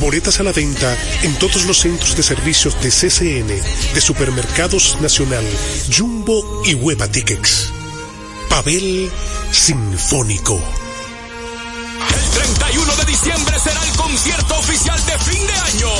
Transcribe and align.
Boletas 0.00 0.40
a 0.40 0.42
la 0.42 0.52
venta 0.52 0.96
en 1.22 1.34
todos 1.38 1.64
los 1.64 1.78
centros 1.78 2.16
de 2.16 2.22
servicios 2.22 2.76
de 2.82 2.90
CCN, 2.90 3.48
de 3.94 4.00
Supermercados 4.00 4.98
Nacional, 5.00 5.44
Jumbo 5.96 6.62
y 6.64 6.74
Hueva 6.74 7.08
Tickets. 7.08 7.72
Pavel 8.48 9.10
Sinfónico. 9.50 10.60
El 12.14 12.30
31 12.30 12.96
de 12.96 13.04
diciembre 13.04 13.58
será 13.58 13.82
el 13.84 13.96
concierto 13.96 14.58
oficial 14.58 15.06
de 15.06 15.18
fin 15.18 15.46
de 15.46 15.52
año 15.52 15.90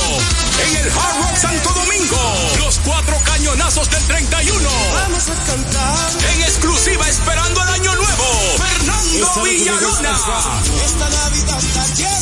en 0.66 0.76
el 0.76 0.91
Hard 0.91 1.16
Rock 1.22 1.36
Santo 1.36 1.70
Domingo. 1.72 2.34
Los 2.58 2.78
cuatro 2.84 3.16
cañonazos 3.25 3.91
del 3.91 4.02
31. 4.04 4.70
Vamos 4.92 5.28
a 5.28 5.34
cantar. 5.47 6.10
En 6.34 6.42
exclusiva 6.42 7.08
esperando 7.08 7.62
el 7.62 7.69
año 7.69 7.94
nuevo. 7.94 8.25
Fernando 8.58 9.42
Villalona. 9.44 10.19
Esta 10.84 11.08
Navidad 11.08 11.60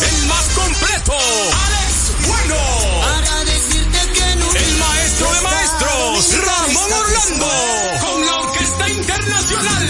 El 0.02 0.26
más 0.26 0.44
completo. 0.54 0.89
Alex 1.08 2.12
Bueno. 2.26 2.56
Para 3.00 3.44
decirte 3.44 3.98
que 4.12 4.36
no. 4.36 4.52
El 4.52 4.76
maestro 4.76 5.32
de 5.32 5.40
maestros. 5.40 6.36
Ramón 6.44 6.92
Orlando. 6.92 7.48
Con 8.00 8.26
la 8.26 8.38
Orquesta 8.40 8.88
Internacional. 8.90 9.88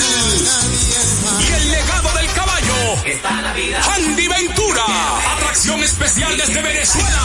Y 1.40 1.52
el 1.52 1.70
legado 1.72 2.12
del 2.14 2.32
caballo. 2.32 2.96
Andy 3.96 4.28
Ventura. 4.28 4.84
Atracción 5.36 5.82
especial 5.82 6.36
desde 6.36 6.62
Venezuela. 6.62 7.22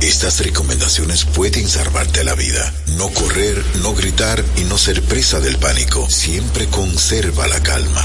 Estas 0.00 0.40
recomendaciones 0.40 1.24
pueden 1.24 1.68
salvarte 1.68 2.24
la 2.24 2.34
vida. 2.34 2.74
No 2.96 3.10
correr, 3.10 3.64
no 3.80 3.94
gritar 3.94 4.44
y 4.56 4.64
no 4.64 4.76
ser 4.76 5.00
presa 5.00 5.38
del 5.38 5.56
pánico. 5.58 6.10
Siempre 6.10 6.66
conserva 6.66 7.46
la 7.46 7.62
calma. 7.62 8.04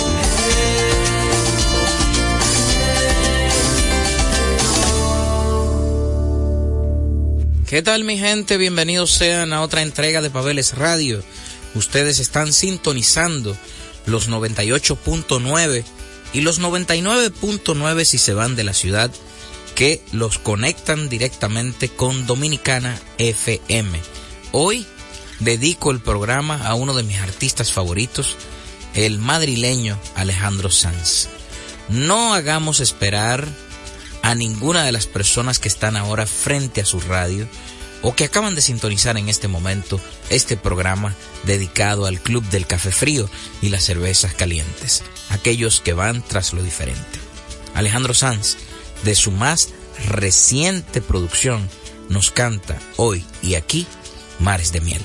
¿Qué 7.71 7.81
tal 7.81 8.03
mi 8.03 8.17
gente? 8.17 8.57
Bienvenidos 8.57 9.11
sean 9.11 9.53
a 9.53 9.61
otra 9.61 9.81
entrega 9.81 10.21
de 10.21 10.29
Pabeles 10.29 10.77
Radio. 10.77 11.23
Ustedes 11.73 12.19
están 12.19 12.51
sintonizando 12.51 13.55
los 14.05 14.29
98.9 14.29 15.85
y 16.33 16.41
los 16.41 16.59
99.9 16.59 18.03
si 18.03 18.17
se 18.17 18.33
van 18.33 18.57
de 18.57 18.65
la 18.65 18.73
ciudad 18.73 19.09
que 19.73 20.03
los 20.11 20.37
conectan 20.37 21.07
directamente 21.07 21.87
con 21.87 22.27
Dominicana 22.27 22.99
FM. 23.19 24.01
Hoy 24.51 24.85
dedico 25.39 25.91
el 25.91 26.01
programa 26.01 26.67
a 26.67 26.75
uno 26.75 26.93
de 26.93 27.03
mis 27.03 27.19
artistas 27.19 27.71
favoritos, 27.71 28.35
el 28.95 29.17
madrileño 29.17 29.97
Alejandro 30.15 30.69
Sanz. 30.69 31.29
No 31.87 32.33
hagamos 32.33 32.81
esperar 32.81 33.47
a 34.21 34.35
ninguna 34.35 34.83
de 34.83 34.91
las 34.91 35.07
personas 35.07 35.59
que 35.59 35.67
están 35.67 35.97
ahora 35.97 36.25
frente 36.25 36.81
a 36.81 36.85
su 36.85 36.99
radio 36.99 37.47
o 38.01 38.15
que 38.15 38.25
acaban 38.25 38.55
de 38.55 38.61
sintonizar 38.61 39.17
en 39.17 39.29
este 39.29 39.47
momento 39.47 39.99
este 40.29 40.57
programa 40.57 41.15
dedicado 41.43 42.05
al 42.05 42.19
Club 42.19 42.43
del 42.45 42.67
Café 42.67 42.91
Frío 42.91 43.29
y 43.61 43.69
las 43.69 43.83
cervezas 43.83 44.33
calientes, 44.33 45.03
aquellos 45.29 45.81
que 45.81 45.93
van 45.93 46.23
tras 46.23 46.53
lo 46.53 46.63
diferente. 46.63 47.19
Alejandro 47.73 48.13
Sanz, 48.13 48.57
de 49.03 49.15
su 49.15 49.31
más 49.31 49.69
reciente 50.07 51.01
producción, 51.01 51.69
nos 52.09 52.31
canta 52.31 52.79
hoy 52.97 53.23
y 53.41 53.55
aquí 53.55 53.87
Mares 54.39 54.71
de 54.71 54.81
Miel. 54.81 55.01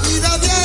Vida, 0.00 0.36
vida 0.38 0.55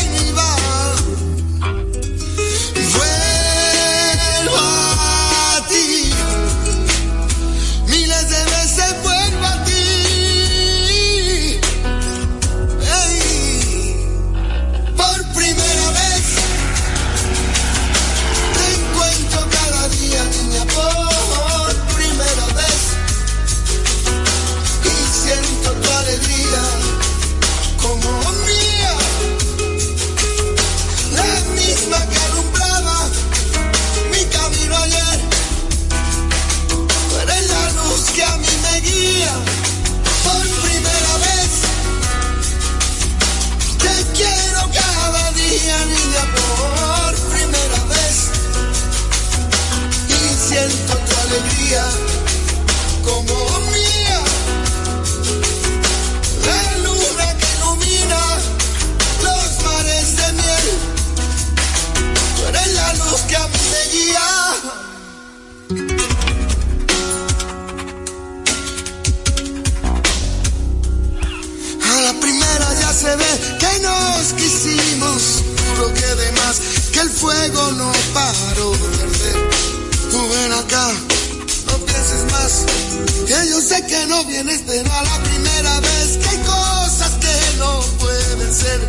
que 83.88 84.06
no 84.08 84.24
vienes, 84.26 84.62
pero 84.68 84.92
a 84.92 85.04
la 85.04 85.18
primera 85.24 85.80
vez 85.80 86.18
que 86.18 86.30
hay 86.30 86.38
cosas 86.40 87.12
que 87.20 87.58
no 87.58 87.80
pueden 88.00 88.54
ser, 88.54 88.80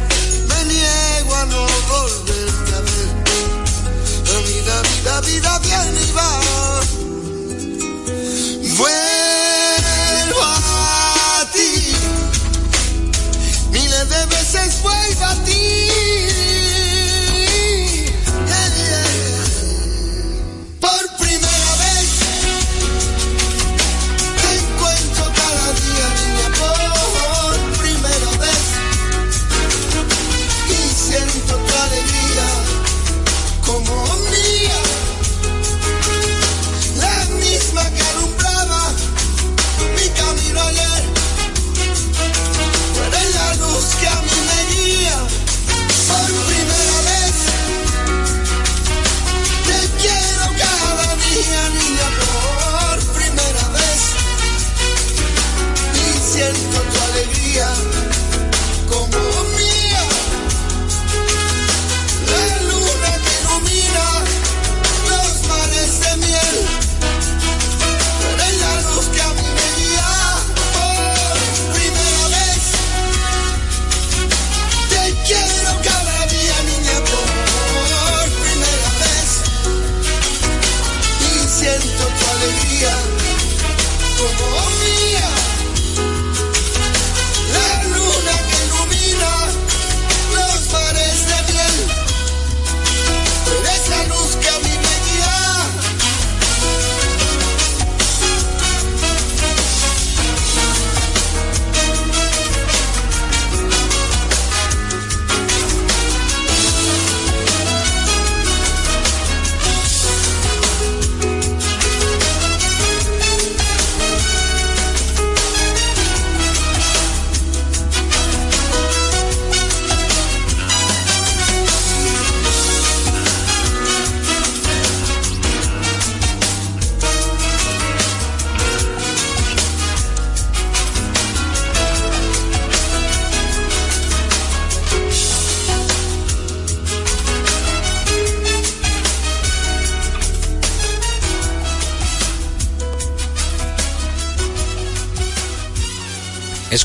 me 0.48 0.64
niego 0.64 1.34
a 1.34 1.46
no 1.46 1.66
volverte 1.88 2.74
a 2.74 2.80
ver. 2.80 3.08
La 4.32 4.38
vida, 4.48 4.82
vida, 4.82 5.20
vida 5.20 5.58
viene 5.58 6.00
y 6.02 6.12
va. 6.12 6.40
Vuelvo 8.76 10.42
a 10.42 11.48
ti, 11.52 11.94
miles 13.70 14.08
de 14.08 14.26
veces 14.26 14.82
vuelvo 14.82 15.24
a 15.24 15.34
ti. 15.44 16.31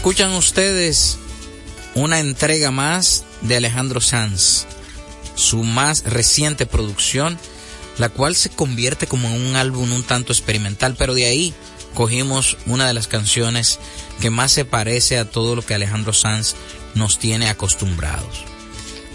Escuchan 0.07 0.35
ustedes 0.35 1.17
una 1.93 2.21
entrega 2.21 2.71
más 2.71 3.25
de 3.41 3.57
Alejandro 3.57 3.99
Sanz, 3.99 4.65
su 5.35 5.63
más 5.63 6.05
reciente 6.05 6.65
producción, 6.65 7.37
la 7.97 8.07
cual 8.07 8.33
se 8.33 8.49
convierte 8.49 9.05
como 9.05 9.27
en 9.27 9.41
un 9.41 9.57
álbum 9.57 9.91
un 9.91 10.03
tanto 10.03 10.31
experimental, 10.31 10.95
pero 10.97 11.13
de 11.13 11.25
ahí 11.25 11.53
cogimos 11.93 12.55
una 12.67 12.87
de 12.87 12.93
las 12.93 13.09
canciones 13.09 13.79
que 14.21 14.29
más 14.29 14.53
se 14.53 14.63
parece 14.63 15.17
a 15.17 15.29
todo 15.29 15.57
lo 15.57 15.61
que 15.61 15.73
Alejandro 15.73 16.13
Sanz 16.13 16.55
nos 16.95 17.19
tiene 17.19 17.49
acostumbrados. 17.49 18.45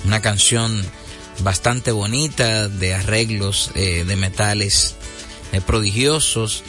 Una 0.05 0.21
canción 0.21 0.85
bastante 1.39 1.91
bonita, 1.91 2.69
de 2.69 2.93
arreglos 2.93 3.71
eh, 3.77 4.05
de 4.07 4.17
metales 4.17 4.97
eh, 5.53 5.63
prodigiosos 5.63 6.63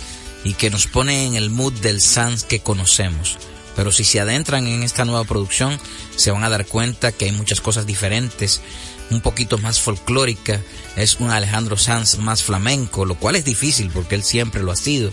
y 0.46 0.54
que 0.54 0.70
nos 0.70 0.88
pone 0.88 1.26
en 1.26 1.36
el 1.36 1.50
mood 1.50 1.74
del 1.74 2.00
Sanz 2.00 2.46
que 2.46 2.62
conocemos 2.62 3.38
pero 3.76 3.92
si 3.92 4.04
se 4.04 4.20
adentran 4.20 4.68
en 4.68 4.84
esta 4.84 5.06
nueva 5.06 5.24
producción 5.24 5.80
se 6.16 6.32
van 6.32 6.44
a 6.44 6.50
dar 6.50 6.66
cuenta 6.66 7.12
que 7.12 7.26
hay 7.26 7.32
muchas 7.32 7.62
cosas 7.62 7.86
diferentes, 7.86 8.62
un 9.10 9.22
poquito 9.22 9.58
más 9.58 9.80
folclórica, 9.80 10.62
es 10.96 11.20
un 11.20 11.30
Alejandro 11.30 11.78
Sanz 11.78 12.18
más 12.18 12.44
flamenco, 12.44 13.06
lo 13.06 13.16
cual 13.16 13.36
es 13.36 13.46
difícil 13.46 13.90
porque 13.94 14.16
él 14.16 14.24
siempre 14.24 14.64
lo 14.64 14.72
ha 14.72 14.76
sido, 14.76 15.12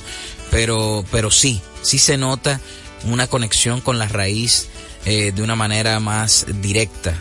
pero, 0.50 1.04
pero 1.10 1.30
sí, 1.30 1.60
sí 1.82 1.98
se 1.98 2.16
nota 2.16 2.60
una 3.04 3.26
conexión 3.26 3.80
con 3.80 3.98
la 3.98 4.08
raíz 4.08 4.68
eh, 5.04 5.32
de 5.34 5.42
una 5.42 5.56
manera 5.56 6.00
más 6.00 6.46
directa. 6.60 7.14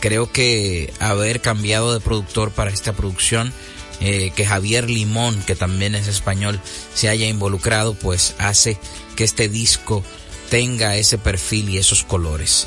Creo 0.00 0.32
que 0.32 0.92
haber 0.98 1.40
cambiado 1.40 1.92
de 1.92 2.00
productor 2.00 2.52
para 2.52 2.70
esta 2.70 2.94
producción, 2.94 3.52
eh, 4.00 4.32
que 4.34 4.46
Javier 4.46 4.88
Limón, 4.88 5.42
que 5.42 5.54
también 5.54 5.94
es 5.94 6.06
español, 6.06 6.58
se 6.94 7.10
haya 7.10 7.26
involucrado, 7.26 7.92
pues 7.92 8.34
hace 8.38 8.78
que 9.14 9.24
este 9.24 9.50
disco 9.50 10.02
tenga 10.50 10.96
ese 10.96 11.16
perfil 11.16 11.70
y 11.70 11.78
esos 11.78 12.04
colores. 12.04 12.66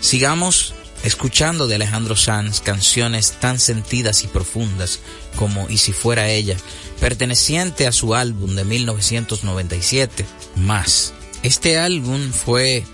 Sigamos 0.00 0.74
escuchando 1.04 1.68
de 1.68 1.76
Alejandro 1.76 2.16
Sanz 2.16 2.60
canciones 2.60 3.32
tan 3.40 3.58
sentidas 3.58 4.24
y 4.24 4.26
profundas 4.26 5.00
como 5.36 5.68
Y 5.70 5.78
si 5.78 5.92
fuera 5.92 6.28
ella, 6.28 6.56
perteneciente 6.98 7.86
a 7.86 7.92
su 7.92 8.14
álbum 8.14 8.56
de 8.56 8.64
1997, 8.64 10.26
Más. 10.56 11.14
Este 11.42 11.78
álbum 11.78 12.32
fue 12.32 12.84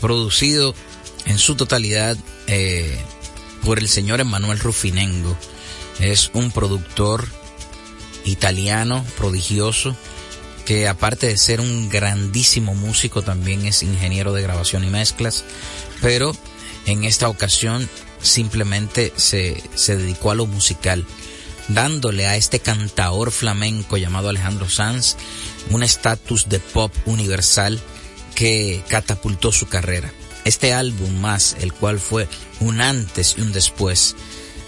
producido 0.00 0.74
en 1.26 1.38
su 1.38 1.56
totalidad 1.56 2.16
eh, 2.46 2.98
por 3.64 3.78
el 3.78 3.88
señor 3.88 4.20
Emanuel 4.20 4.58
Rufinengo. 4.58 5.36
Es 5.98 6.30
un 6.32 6.50
productor 6.52 7.26
italiano 8.24 9.04
prodigioso 9.16 9.96
que 10.68 10.86
aparte 10.86 11.28
de 11.28 11.38
ser 11.38 11.62
un 11.62 11.88
grandísimo 11.88 12.74
músico, 12.74 13.22
también 13.22 13.64
es 13.64 13.82
ingeniero 13.82 14.34
de 14.34 14.42
grabación 14.42 14.84
y 14.84 14.88
mezclas, 14.90 15.44
pero 16.02 16.36
en 16.84 17.04
esta 17.04 17.30
ocasión 17.30 17.88
simplemente 18.20 19.14
se, 19.16 19.62
se 19.74 19.96
dedicó 19.96 20.30
a 20.30 20.34
lo 20.34 20.44
musical, 20.44 21.06
dándole 21.68 22.26
a 22.26 22.36
este 22.36 22.60
cantaor 22.60 23.30
flamenco 23.30 23.96
llamado 23.96 24.28
Alejandro 24.28 24.68
Sanz 24.68 25.16
un 25.70 25.82
estatus 25.82 26.50
de 26.50 26.60
pop 26.60 26.92
universal 27.06 27.80
que 28.34 28.82
catapultó 28.88 29.52
su 29.52 29.68
carrera. 29.68 30.12
Este 30.44 30.74
álbum 30.74 31.18
más, 31.18 31.56
el 31.60 31.72
cual 31.72 31.98
fue 31.98 32.28
un 32.60 32.82
antes 32.82 33.36
y 33.38 33.40
un 33.40 33.52
después 33.52 34.16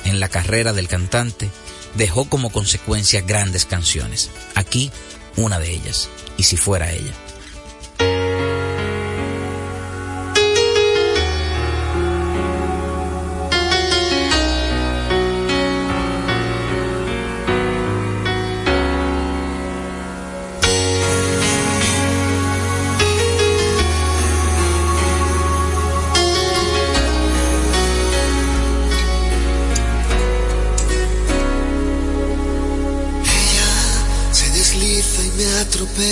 en 0.06 0.18
la 0.18 0.30
carrera 0.30 0.72
del 0.72 0.88
cantante, 0.88 1.50
dejó 1.94 2.24
como 2.24 2.48
consecuencia 2.48 3.20
grandes 3.20 3.66
canciones. 3.66 4.30
Aquí 4.54 4.90
una 5.40 5.58
de 5.58 5.70
ellas, 5.70 6.08
y 6.36 6.42
si 6.44 6.56
fuera 6.56 6.92
ella. 6.92 7.12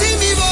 repertorio 0.00 0.51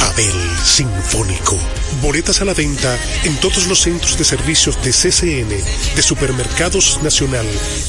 Abel 0.00 0.56
Sinfónico. 0.64 1.56
Boletas 2.02 2.40
a 2.40 2.44
la 2.44 2.54
venta 2.54 2.98
en 3.24 3.36
todos 3.40 3.66
los 3.66 3.80
centros 3.80 4.18
de 4.18 4.24
servicios 4.24 4.82
de 4.82 4.92
CCN, 4.92 5.48
de 5.96 6.02
Supermercados 6.02 7.02
Nacional, 7.02 7.46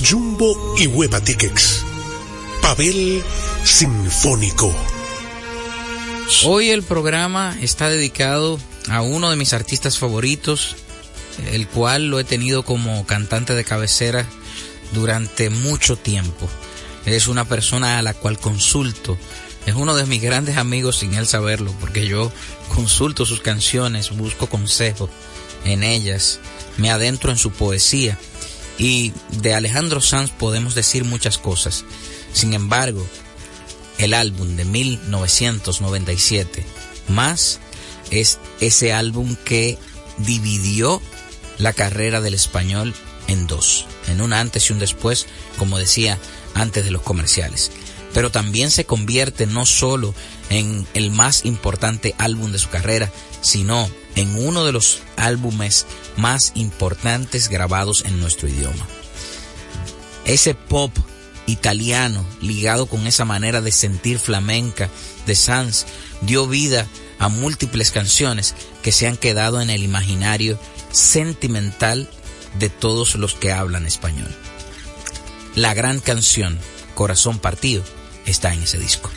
Jumbo 0.07 0.75
y 0.77 0.87
Hueva 0.87 1.21
Tickets. 1.21 1.83
Pavel 2.61 3.23
Sinfónico. 3.63 4.73
Hoy 6.45 6.69
el 6.69 6.83
programa 6.83 7.55
está 7.61 7.89
dedicado 7.89 8.59
a 8.89 9.01
uno 9.01 9.29
de 9.29 9.35
mis 9.35 9.53
artistas 9.53 9.97
favoritos, 9.97 10.75
el 11.51 11.67
cual 11.67 12.09
lo 12.09 12.19
he 12.19 12.23
tenido 12.23 12.63
como 12.63 13.05
cantante 13.05 13.53
de 13.55 13.63
cabecera 13.63 14.25
durante 14.93 15.49
mucho 15.49 15.95
tiempo. 15.95 16.47
Es 17.05 17.27
una 17.27 17.45
persona 17.45 17.97
a 17.97 18.01
la 18.01 18.13
cual 18.13 18.37
consulto 18.37 19.17
es 19.65 19.75
uno 19.75 19.95
de 19.95 20.05
mis 20.05 20.21
grandes 20.21 20.57
amigos 20.57 20.97
sin 20.97 21.13
él 21.13 21.27
saberlo, 21.27 21.73
porque 21.79 22.07
yo 22.07 22.31
consulto 22.73 23.25
sus 23.25 23.41
canciones, 23.41 24.11
busco 24.11 24.47
consejo 24.47 25.09
en 25.65 25.83
ellas, 25.83 26.39
me 26.77 26.91
adentro 26.91 27.31
en 27.31 27.37
su 27.37 27.51
poesía. 27.51 28.17
Y 28.77 29.11
de 29.41 29.53
Alejandro 29.53 29.99
Sanz 29.99 30.31
podemos 30.31 30.73
decir 30.73 31.03
muchas 31.03 31.37
cosas. 31.37 31.83
Sin 32.31 32.53
embargo, 32.53 33.05
el 33.97 34.13
álbum 34.13 34.55
de 34.55 34.63
1997, 34.63 36.63
más, 37.09 37.59
es 38.09 38.39
ese 38.61 38.93
álbum 38.93 39.35
que 39.43 39.77
dividió 40.17 41.01
la 41.57 41.73
carrera 41.73 42.21
del 42.21 42.33
español 42.33 42.95
en 43.27 43.47
dos, 43.47 43.85
en 44.07 44.21
un 44.21 44.31
antes 44.31 44.69
y 44.69 44.73
un 44.73 44.79
después, 44.79 45.27
como 45.57 45.77
decía 45.77 46.17
antes 46.55 46.85
de 46.85 46.91
los 46.91 47.01
comerciales 47.01 47.71
pero 48.13 48.31
también 48.31 48.71
se 48.71 48.85
convierte 48.85 49.45
no 49.45 49.65
solo 49.65 50.13
en 50.49 50.87
el 50.93 51.11
más 51.11 51.45
importante 51.45 52.15
álbum 52.17 52.51
de 52.51 52.59
su 52.59 52.69
carrera, 52.69 53.11
sino 53.41 53.89
en 54.15 54.35
uno 54.35 54.65
de 54.65 54.71
los 54.71 55.01
álbumes 55.17 55.85
más 56.17 56.51
importantes 56.55 57.49
grabados 57.49 58.03
en 58.05 58.19
nuestro 58.19 58.47
idioma. 58.47 58.87
Ese 60.25 60.55
pop 60.55 60.91
italiano 61.45 62.23
ligado 62.41 62.85
con 62.85 63.07
esa 63.07 63.25
manera 63.25 63.61
de 63.61 63.71
sentir 63.71 64.19
flamenca 64.19 64.89
de 65.25 65.35
Sanz 65.35 65.85
dio 66.21 66.47
vida 66.47 66.87
a 67.17 67.29
múltiples 67.29 67.91
canciones 67.91 68.55
que 68.83 68.91
se 68.91 69.07
han 69.07 69.17
quedado 69.17 69.61
en 69.61 69.69
el 69.69 69.83
imaginario 69.83 70.59
sentimental 70.91 72.09
de 72.57 72.69
todos 72.69 73.15
los 73.15 73.35
que 73.35 73.51
hablan 73.51 73.85
español. 73.85 74.33
La 75.55 75.73
gran 75.73 75.99
canción 75.99 76.59
Corazón 76.95 77.39
Partido 77.39 77.83
está 78.25 78.53
en 78.53 78.63
ese 78.63 78.77
disco. 78.77 79.09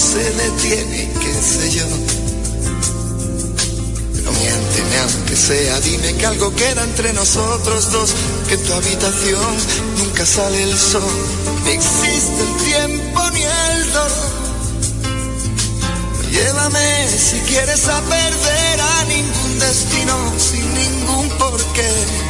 Se 0.00 0.32
detiene, 0.32 1.12
qué 1.20 1.34
sé 1.34 1.70
yo. 1.72 1.84
Pero 4.14 4.32
miénteme 4.32 4.96
aunque 4.98 5.36
sea, 5.36 5.78
dime 5.80 6.14
que 6.14 6.26
algo 6.26 6.54
queda 6.54 6.84
entre 6.84 7.12
nosotros 7.12 7.92
dos, 7.92 8.14
que 8.48 8.54
en 8.54 8.62
tu 8.64 8.72
habitación 8.72 9.56
nunca 9.98 10.24
sale 10.24 10.62
el 10.62 10.76
sol, 10.76 11.02
ni 11.64 11.72
existe 11.72 12.40
el 12.40 12.56
tiempo 12.64 13.30
ni 13.34 13.42
el 13.42 13.92
dolor. 13.92 14.30
Llévame 16.30 17.08
si 17.18 17.38
quieres 17.40 17.86
a 17.88 18.00
perder 18.00 18.80
a 18.80 19.04
ningún 19.04 19.58
destino 19.58 20.16
sin 20.38 20.74
ningún 20.74 21.28
porqué 21.38 22.29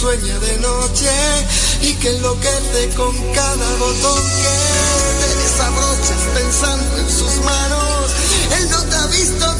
sueña 0.00 0.38
de 0.38 0.56
noche 0.60 1.10
y 1.82 1.92
que 1.96 2.08
enloquece 2.08 2.88
con 2.96 3.14
cada 3.34 3.76
botón 3.76 4.22
que 4.40 5.20
te 5.20 5.36
desabrochas 5.42 6.22
pensando 6.34 6.96
en 6.96 7.10
sus 7.10 7.44
manos. 7.44 8.10
Él 8.58 8.70
no 8.70 8.82
te 8.84 8.96
ha 8.96 9.06
visto 9.08 9.59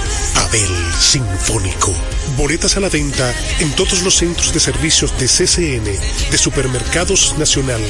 Abel 0.35 0.93
Sinfónico. 0.99 1.93
Boletas 2.37 2.77
a 2.77 2.79
la 2.79 2.89
venta 2.89 3.33
en 3.59 3.71
todos 3.75 4.01
los 4.03 4.15
centros 4.15 4.53
de 4.53 4.59
servicios 4.59 5.17
de 5.19 5.27
CCN, 5.27 5.85
de 6.31 6.37
Supermercados 6.37 7.37
Nacional, 7.37 7.81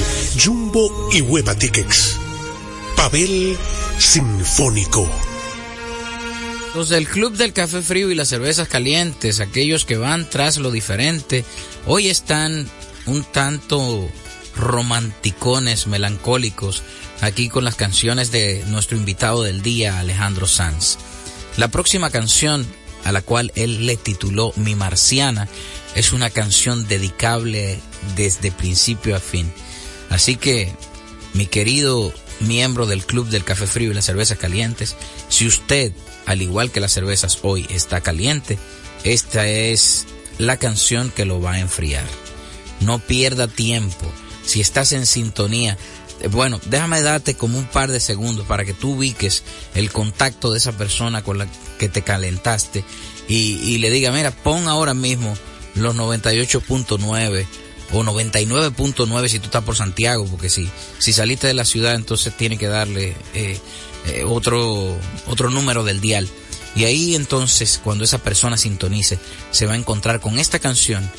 Jumbo 0.43 1.09
y 1.11 1.21
Hueva 1.21 1.55
Tickets. 1.55 2.17
Pavel 2.95 3.57
Sinfónico. 3.97 5.09
Los 6.75 6.89
del 6.89 7.07
Club 7.07 7.35
del 7.35 7.51
Café 7.51 7.81
Frío 7.81 8.11
y 8.11 8.15
las 8.15 8.29
Cervezas 8.29 8.67
Calientes, 8.67 9.39
aquellos 9.39 9.83
que 9.83 9.97
van 9.97 10.29
tras 10.29 10.57
lo 10.57 10.71
diferente, 10.71 11.43
hoy 11.85 12.07
están 12.07 12.69
un 13.05 13.23
tanto 13.23 14.09
romanticones, 14.55 15.87
melancólicos, 15.87 16.83
aquí 17.21 17.49
con 17.49 17.65
las 17.65 17.75
canciones 17.75 18.31
de 18.31 18.63
nuestro 18.67 18.97
invitado 18.97 19.43
del 19.43 19.61
día, 19.61 19.99
Alejandro 19.99 20.47
Sanz. 20.47 20.97
La 21.57 21.67
próxima 21.67 22.09
canción 22.09 22.65
a 23.03 23.11
la 23.11 23.21
cual 23.21 23.51
él 23.55 23.85
le 23.85 23.97
tituló 23.97 24.53
Mi 24.55 24.75
Marciana 24.75 25.47
es 25.95 26.13
una 26.13 26.29
canción 26.29 26.87
dedicable 26.87 27.79
desde 28.15 28.51
principio 28.51 29.15
a 29.15 29.19
fin. 29.19 29.51
Así 30.09 30.35
que, 30.35 30.73
mi 31.33 31.45
querido 31.45 32.13
miembro 32.39 32.85
del 32.85 33.05
Club 33.05 33.27
del 33.27 33.43
Café 33.43 33.67
Frío 33.67 33.91
y 33.91 33.93
las 33.93 34.05
Cervezas 34.05 34.37
Calientes, 34.37 34.95
si 35.29 35.47
usted, 35.47 35.93
al 36.25 36.41
igual 36.41 36.71
que 36.71 36.79
las 36.79 36.93
cervezas 36.93 37.39
hoy, 37.43 37.65
está 37.69 38.01
caliente, 38.01 38.57
esta 39.03 39.47
es 39.47 40.05
la 40.37 40.57
canción 40.57 41.11
que 41.11 41.25
lo 41.25 41.41
va 41.41 41.53
a 41.53 41.59
enfriar. 41.59 42.05
No 42.79 42.99
pierda 42.99 43.47
tiempo. 43.47 44.11
Si 44.45 44.59
estás 44.59 44.91
en 44.91 45.05
sintonía, 45.05 45.77
bueno, 46.29 46.59
déjame 46.65 47.01
darte 47.01 47.35
como 47.35 47.57
un 47.57 47.65
par 47.65 47.91
de 47.91 47.99
segundos 47.99 48.45
para 48.45 48.65
que 48.65 48.73
tú 48.73 48.93
ubiques 48.93 49.43
el 49.75 49.91
contacto 49.91 50.51
de 50.51 50.57
esa 50.57 50.73
persona 50.73 51.23
con 51.23 51.37
la 51.37 51.47
que 51.79 51.89
te 51.89 52.01
calentaste 52.01 52.83
y, 53.27 53.59
y 53.63 53.77
le 53.79 53.89
diga, 53.89 54.11
mira, 54.11 54.31
pon 54.31 54.67
ahora 54.67 54.93
mismo 54.93 55.33
los 55.75 55.95
98.9 55.95 57.45
o 57.93 58.03
99.9 58.03 59.27
si 59.27 59.39
tú 59.39 59.45
estás 59.45 59.63
por 59.63 59.75
Santiago, 59.75 60.25
porque 60.25 60.49
si, 60.49 60.69
si 60.97 61.13
saliste 61.13 61.47
de 61.47 61.53
la 61.53 61.65
ciudad 61.65 61.95
entonces 61.95 62.35
tiene 62.35 62.57
que 62.57 62.67
darle 62.67 63.15
eh, 63.33 63.59
eh, 64.07 64.23
otro, 64.25 64.95
otro 65.27 65.49
número 65.49 65.83
del 65.83 66.01
dial. 66.01 66.27
Y 66.75 66.85
ahí 66.85 67.15
entonces 67.15 67.81
cuando 67.83 68.05
esa 68.05 68.19
persona 68.19 68.57
sintonice 68.57 69.19
se 69.51 69.65
va 69.65 69.73
a 69.73 69.77
encontrar 69.77 70.21
con 70.21 70.39
esta 70.39 70.59
canción 70.59 71.09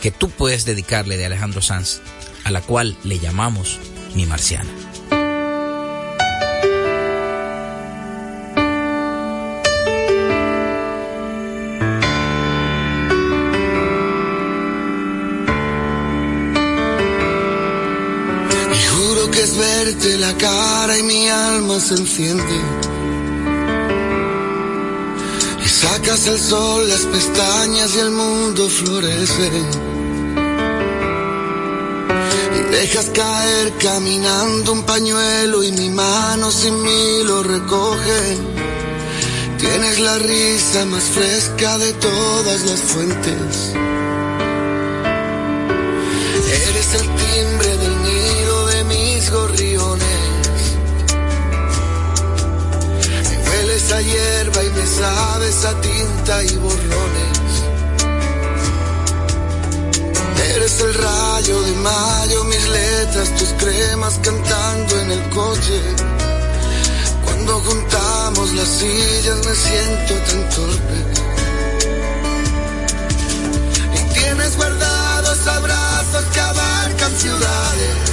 que 0.00 0.10
tú 0.10 0.30
puedes 0.30 0.64
dedicarle 0.64 1.16
de 1.16 1.26
Alejandro 1.26 1.60
Sanz, 1.60 2.00
a 2.44 2.50
la 2.50 2.60
cual 2.60 2.96
le 3.04 3.18
llamamos 3.18 3.78
Mi 4.14 4.26
Marciana. 4.26 4.82
verte 19.50 20.18
la 20.18 20.36
cara 20.36 20.98
y 20.98 21.02
mi 21.02 21.28
alma 21.28 21.80
se 21.80 21.94
enciende. 21.94 22.60
Y 25.64 25.68
sacas 25.68 26.26
el 26.26 26.38
sol, 26.38 26.88
las 26.88 27.04
pestañas 27.06 27.94
y 27.96 27.98
el 27.98 28.10
mundo 28.10 28.68
florece. 28.68 29.91
Dejas 32.72 33.10
caer 33.10 33.72
caminando 33.76 34.72
un 34.72 34.82
pañuelo 34.84 35.62
y 35.62 35.72
mi 35.72 35.90
mano 35.90 36.50
sin 36.50 36.82
mí 36.82 37.22
lo 37.22 37.42
recoge. 37.42 38.38
Tienes 39.58 40.00
la 40.00 40.18
risa 40.18 40.86
más 40.86 41.04
fresca 41.04 41.76
de 41.76 41.92
todas 41.92 42.62
las 42.64 42.80
fuentes. 42.80 43.72
Eres 46.66 46.94
el 46.94 47.08
timbre 47.14 47.76
del 47.76 47.92
gorriones. 49.30 50.06
Me 53.30 53.50
hueles 53.50 53.92
a 53.92 54.00
hierba 54.00 54.64
y 54.64 54.70
me 54.70 54.86
sabes 54.86 55.64
a 55.64 55.80
tinta 55.80 56.44
y 56.44 56.56
borrones. 56.56 57.01
El 60.82 60.94
rayo 60.94 61.62
de 61.62 61.72
mayo, 61.76 62.44
mis 62.44 62.68
letras, 62.68 63.28
tus 63.36 63.50
cremas 63.50 64.18
cantando 64.20 65.00
en 65.00 65.12
el 65.12 65.30
coche. 65.30 65.80
Cuando 67.24 67.60
juntamos 67.60 68.52
las 68.54 68.68
sillas 68.68 69.38
me 69.46 69.54
siento 69.54 70.14
tan 70.28 70.50
torpe. 70.50 70.98
Y 73.94 74.14
tienes 74.14 74.56
guardados 74.56 75.46
abrazos 75.46 76.24
que 76.32 76.40
abarcan 76.40 77.12
ciudades 77.16 78.12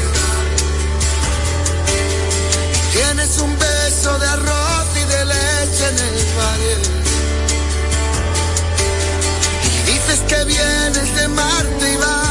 Tienes 2.94 3.38
un 3.40 3.58
beso 3.58 4.20
de 4.20 4.28
arroz 4.28 4.88
y 4.96 5.06
de 5.06 5.26
leche 5.26 5.88
en 5.90 5.98
el 5.98 6.18
valle. 6.38 6.76
Y 9.66 9.92
dices 9.92 10.20
que 10.28 10.44
vienes 10.44 11.16
de 11.16 11.28
Marte 11.30 11.94
y 11.94 11.98
vas 11.98 12.29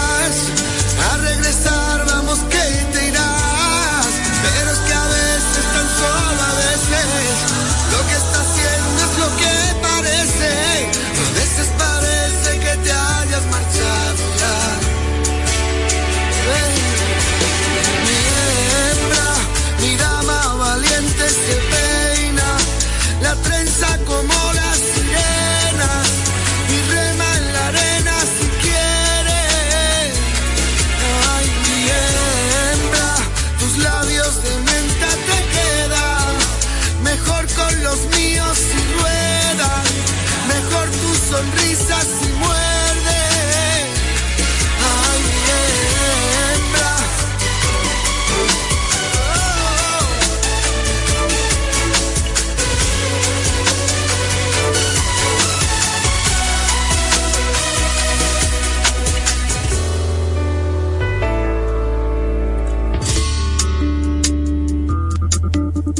regresar, 1.28 2.06
vamos 2.06 2.38
que 2.50 2.66
te 2.92 3.08
irás. 3.08 4.06
Pero 4.42 4.70
es 4.70 4.78
que 4.86 4.94
a 4.94 5.06
veces, 5.18 5.64
tan 5.74 5.88
solo 6.00 6.42
a 6.42 6.54
veces, 6.64 7.36
lo 7.92 8.00
que 8.08 8.14
está 8.14 8.40
haciendo 8.40 8.67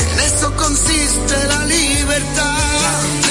En 0.00 0.20
eso 0.20 0.54
consiste 0.56 1.46
la 1.48 1.64
libertad. 1.64 3.27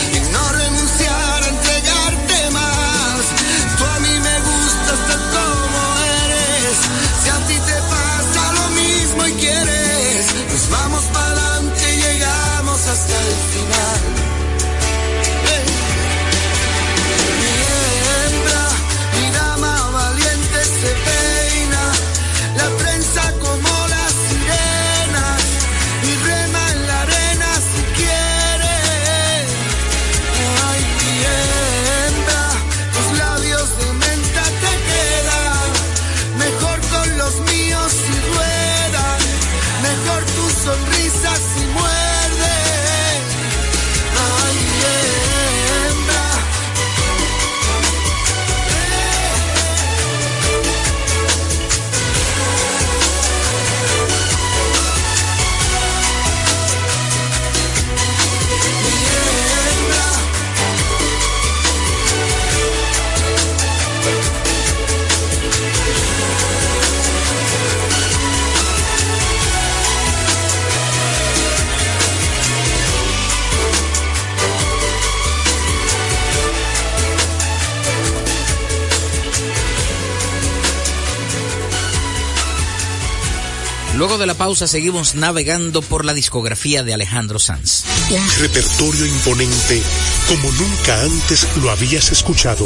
Pausa 84.48 84.66
seguimos 84.66 85.14
navegando 85.16 85.82
por 85.82 86.06
la 86.06 86.14
discografía 86.14 86.82
de 86.82 86.94
Alejandro 86.94 87.38
Sanz. 87.38 87.84
Un 88.10 88.40
repertorio 88.40 89.06
imponente 89.06 89.84
como 90.30 90.50
nunca 90.54 91.02
antes 91.02 91.46
lo 91.58 91.70
habías 91.70 92.14
escuchado. 92.14 92.66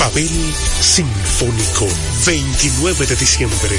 Pavel 0.00 0.28
Sinfónico, 0.80 1.86
29 2.26 3.06
de 3.06 3.14
diciembre, 3.14 3.78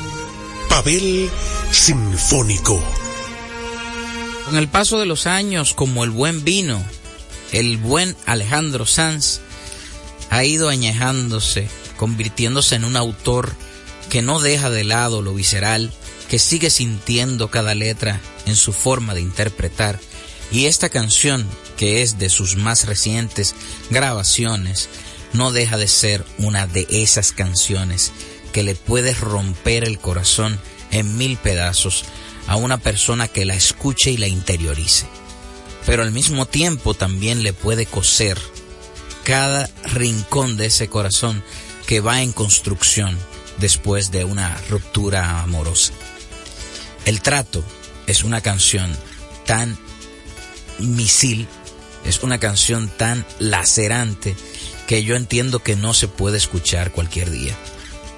Pavel 0.71 1.29
Sinfónico. 1.69 2.81
Con 4.45 4.55
el 4.55 4.69
paso 4.69 5.01
de 5.01 5.05
los 5.05 5.27
años, 5.27 5.73
como 5.73 6.05
el 6.05 6.11
buen 6.11 6.45
vino, 6.45 6.81
el 7.51 7.75
buen 7.75 8.15
Alejandro 8.25 8.85
Sanz 8.85 9.41
ha 10.29 10.45
ido 10.45 10.69
añejándose, 10.69 11.67
convirtiéndose 11.97 12.75
en 12.75 12.85
un 12.85 12.95
autor 12.95 13.53
que 14.09 14.21
no 14.21 14.39
deja 14.39 14.69
de 14.69 14.85
lado 14.85 15.21
lo 15.21 15.33
visceral, 15.33 15.91
que 16.29 16.39
sigue 16.39 16.69
sintiendo 16.69 17.51
cada 17.51 17.75
letra 17.75 18.21
en 18.45 18.55
su 18.55 18.71
forma 18.71 19.13
de 19.13 19.19
interpretar. 19.19 19.99
Y 20.53 20.67
esta 20.67 20.87
canción, 20.87 21.45
que 21.75 22.01
es 22.01 22.17
de 22.17 22.29
sus 22.29 22.55
más 22.55 22.85
recientes 22.85 23.55
grabaciones, 23.89 24.87
no 25.33 25.51
deja 25.51 25.75
de 25.75 25.89
ser 25.89 26.25
una 26.37 26.65
de 26.65 26.87
esas 26.89 27.33
canciones 27.33 28.13
que 28.51 28.63
le 28.63 28.75
puede 28.75 29.13
romper 29.13 29.83
el 29.83 29.99
corazón 29.99 30.59
en 30.91 31.17
mil 31.17 31.37
pedazos 31.37 32.05
a 32.47 32.55
una 32.55 32.77
persona 32.77 33.27
que 33.27 33.45
la 33.45 33.55
escuche 33.55 34.11
y 34.11 34.17
la 34.17 34.27
interiorice. 34.27 35.05
Pero 35.85 36.03
al 36.03 36.11
mismo 36.11 36.45
tiempo 36.45 36.93
también 36.93 37.43
le 37.43 37.53
puede 37.53 37.85
coser 37.85 38.37
cada 39.23 39.69
rincón 39.85 40.57
de 40.57 40.67
ese 40.67 40.87
corazón 40.87 41.43
que 41.87 42.01
va 42.01 42.21
en 42.21 42.31
construcción 42.31 43.17
después 43.57 44.11
de 44.11 44.25
una 44.25 44.57
ruptura 44.69 45.41
amorosa. 45.41 45.93
El 47.05 47.21
trato 47.21 47.63
es 48.07 48.23
una 48.23 48.41
canción 48.41 48.91
tan 49.45 49.77
misil, 50.79 51.47
es 52.05 52.23
una 52.23 52.39
canción 52.39 52.89
tan 52.89 53.25
lacerante 53.39 54.35
que 54.87 55.03
yo 55.03 55.15
entiendo 55.15 55.59
que 55.59 55.75
no 55.75 55.93
se 55.93 56.07
puede 56.07 56.37
escuchar 56.37 56.91
cualquier 56.91 57.29
día. 57.29 57.55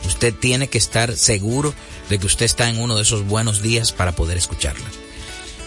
Usted 0.05 0.33
tiene 0.33 0.67
que 0.67 0.77
estar 0.77 1.15
seguro 1.15 1.73
de 2.09 2.19
que 2.19 2.25
usted 2.25 2.45
está 2.45 2.69
en 2.69 2.79
uno 2.79 2.95
de 2.95 3.03
esos 3.03 3.25
buenos 3.25 3.61
días 3.61 3.91
para 3.91 4.13
poder 4.13 4.37
escucharla. 4.37 4.87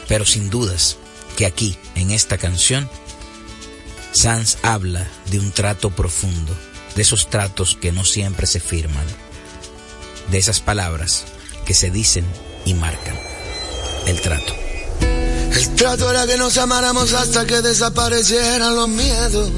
Pero 0.09 0.25
sin 0.25 0.51
dudas 0.51 0.97
que 1.37 1.47
aquí, 1.47 1.77
en 1.95 2.11
esta 2.11 2.39
canción, 2.39 2.89
Sanz 4.13 4.59
habla 4.63 5.07
de 5.31 5.39
un 5.39 5.53
trato 5.53 5.91
profundo, 5.91 6.57
de 6.95 7.03
esos 7.03 7.29
tratos 7.29 7.77
que 7.81 7.93
no 7.93 8.05
siempre 8.05 8.47
se 8.47 8.61
firman, 8.61 9.07
de 10.31 10.39
esas 10.39 10.61
palabras 10.61 11.25
que 11.65 11.75
se 11.75 11.91
dicen 11.91 12.25
y 12.65 12.75
marcan 12.75 13.19
el 14.07 14.21
trato. 14.21 14.55
El 15.53 15.75
trato 15.75 16.11
era 16.11 16.27
que 16.27 16.37
nos 16.37 16.57
amáramos 16.59 17.13
hasta 17.13 17.47
que 17.47 17.61
desaparecieran 17.61 18.75
los 18.75 18.89
miedos. 18.89 19.51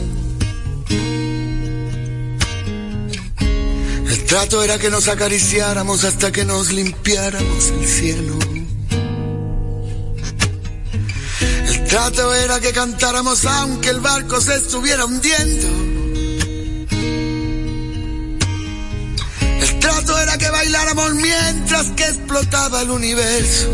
Trato 4.28 4.62
era 4.62 4.78
que 4.78 4.90
nos 4.90 5.08
acariciáramos 5.08 6.04
hasta 6.04 6.30
que 6.30 6.44
nos 6.44 6.70
limpiáramos 6.70 7.70
el 7.70 7.88
cielo. 7.88 8.38
El 11.40 11.84
trato 11.86 12.34
era 12.34 12.60
que 12.60 12.72
cantáramos 12.72 13.46
aunque 13.46 13.88
el 13.88 14.00
barco 14.00 14.38
se 14.42 14.54
estuviera 14.56 15.06
hundiendo. 15.06 15.66
El 19.62 19.78
trato 19.80 20.18
era 20.18 20.36
que 20.36 20.50
bailáramos 20.50 21.14
mientras 21.14 21.86
que 21.92 22.04
explotaba 22.04 22.82
el 22.82 22.90
universo. 22.90 23.68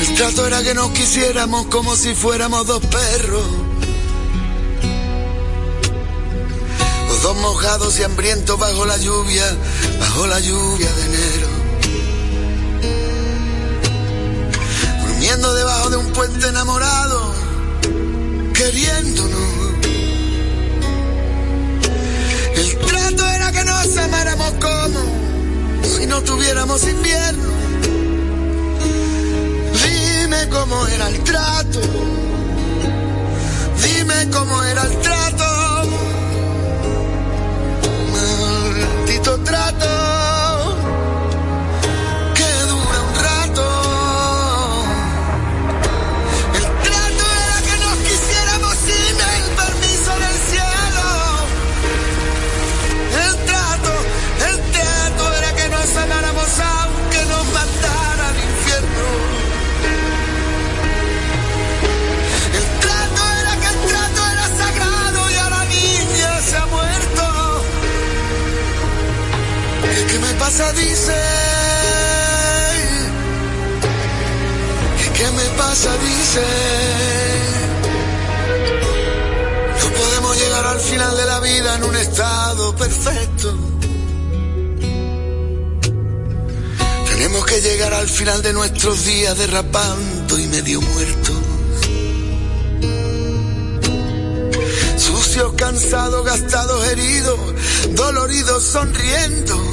El 0.00 0.14
trato 0.16 0.46
era 0.48 0.64
que 0.64 0.74
nos 0.74 0.90
quisiéramos 0.90 1.66
como 1.66 1.94
si 1.94 2.12
fuéramos 2.14 2.66
dos 2.66 2.84
perros. 2.86 3.69
Dos 7.22 7.36
mojados 7.36 7.98
y 7.98 8.02
hambrientos 8.02 8.58
bajo 8.58 8.86
la 8.86 8.96
lluvia, 8.96 9.44
bajo 9.98 10.26
la 10.26 10.40
lluvia 10.40 10.90
de 10.90 11.04
enero. 11.04 11.48
Durmiendo 15.06 15.54
debajo 15.54 15.90
de 15.90 15.96
un 15.98 16.12
puente 16.12 16.48
enamorado, 16.48 17.34
queriéndonos. 18.54 19.40
El 22.56 22.78
trato 22.78 23.28
era 23.28 23.52
que 23.52 23.64
nos 23.64 23.96
amáramos 23.98 24.52
como 24.54 25.00
si 25.82 26.06
no 26.06 26.22
tuviéramos 26.22 26.82
invierno. 26.84 27.50
Dime 29.84 30.48
cómo 30.48 30.86
era 30.86 31.08
el 31.08 31.22
trato. 31.24 31.80
Dime 33.82 34.30
cómo 34.30 34.62
era 34.64 34.82
el 34.84 34.98
trato. 35.00 35.49
Maldito 39.10 39.36
trato. 39.42 40.19
Pasa? 70.50 70.72
Dice. 70.72 71.14
¿Qué, 74.98 75.12
qué 75.18 75.30
me 75.30 75.44
pasa? 75.56 75.90
Dice. 75.98 76.44
No 79.80 79.90
podemos 79.94 80.36
llegar 80.38 80.66
al 80.66 80.80
final 80.80 81.16
de 81.16 81.24
la 81.24 81.40
vida 81.40 81.76
en 81.76 81.84
un 81.84 81.96
estado 81.96 82.74
perfecto. 82.74 83.58
Tenemos 87.10 87.46
que 87.46 87.60
llegar 87.60 87.94
al 87.94 88.08
final 88.08 88.42
de 88.42 88.52
nuestros 88.52 89.04
días 89.04 89.38
derrapando 89.38 90.38
y 90.38 90.46
medio 90.48 90.80
muertos. 90.80 91.36
Sucios, 94.96 95.52
cansados, 95.56 96.24
gastados, 96.24 96.88
heridos, 96.88 97.38
doloridos, 97.94 98.64
sonriendo. 98.64 99.69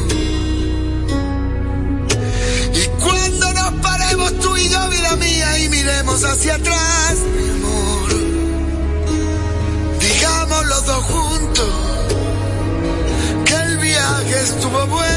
Hacia 6.23 6.55
atrás, 6.55 7.17
mi 7.35 7.49
amor, 7.49 8.09
digamos 9.99 10.65
los 10.65 10.85
dos 10.85 11.03
juntos 11.05 11.69
que 13.45 13.53
el 13.53 13.77
viaje 13.77 14.41
estuvo 14.43 14.87
bueno. 14.87 15.16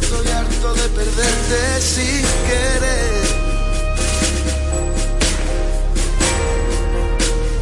Estoy 0.00 0.28
harto 0.28 0.74
de 0.74 0.88
perderte 0.88 1.80
sin 1.80 2.22
querer. 2.48 3.22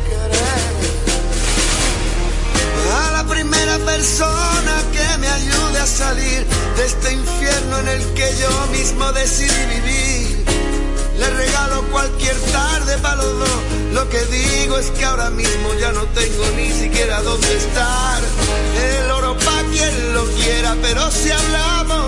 querer. 0.09 0.71
A 2.95 3.11
la 3.13 3.25
primera 3.25 3.79
persona 3.79 4.83
que 4.93 5.19
me 5.19 5.29
ayude 5.29 5.79
a 5.81 5.87
salir 5.87 6.47
de 6.77 6.87
este 6.87 7.13
infierno 7.13 7.79
en 7.79 7.89
el 7.89 8.15
que 8.15 8.29
yo 8.39 8.67
mismo 8.73 9.13
decidí 9.13 9.65
vivir. 9.75 10.45
Le 11.19 11.31
regalo 11.31 11.83
cualquier 11.91 12.37
tarde 12.53 12.99
para 12.99 13.17
los 13.17 13.39
dos. 13.39 13.61
Lo 13.93 14.09
que 14.11 14.23
digo 14.27 14.79
es 14.79 14.91
que 14.91 15.05
ahora 15.07 15.31
mismo 15.31 15.73
ya 15.81 15.91
no 15.93 16.05
tengo 16.09 16.45
ni 16.57 16.71
siquiera 16.71 17.23
dónde 17.23 17.57
estar. 17.57 18.23
El 18.93 19.11
oro 19.11 19.37
pa' 19.39 19.63
quien 19.73 20.13
lo 20.13 20.25
quiera, 20.33 20.77
pero 20.83 21.11
si 21.11 21.31
hablamos 21.31 22.06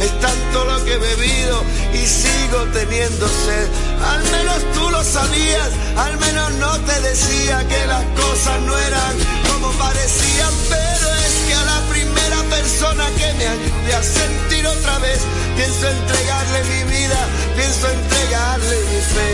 es 0.00 0.20
tanto 0.20 0.64
lo 0.64 0.84
que 0.84 0.94
he 0.94 0.98
bebido 0.98 1.64
y 1.94 2.06
sigo 2.06 2.58
teniendo 2.72 3.26
sed. 3.28 3.68
Al 4.12 4.22
menos 4.24 4.58
tú 4.74 4.90
lo 4.90 5.02
sabías, 5.02 5.70
al 5.96 6.16
menos 6.18 6.52
no 6.54 6.80
te 6.80 7.00
decía 7.00 7.66
que 7.66 7.86
las 7.86 8.04
cosas 8.20 8.60
no 8.62 8.78
eran 8.78 9.14
como 9.50 9.70
parecían, 9.72 10.52
pero 10.68 11.14
es 11.26 11.34
que 11.46 11.54
a 11.54 11.64
la 11.64 11.80
primera 11.88 12.42
persona 12.50 13.04
que 13.18 13.32
me 13.34 13.46
ayude 13.46 13.94
a 13.94 14.02
sentir 14.02 14.66
otra 14.66 14.98
vez, 14.98 15.20
pienso 15.56 15.88
entregarle 15.88 16.64
mi 16.64 16.82
vida, 16.96 17.20
pienso 17.56 17.88
entregarle 17.88 18.76
mi 18.92 19.00
fe. 19.14 19.30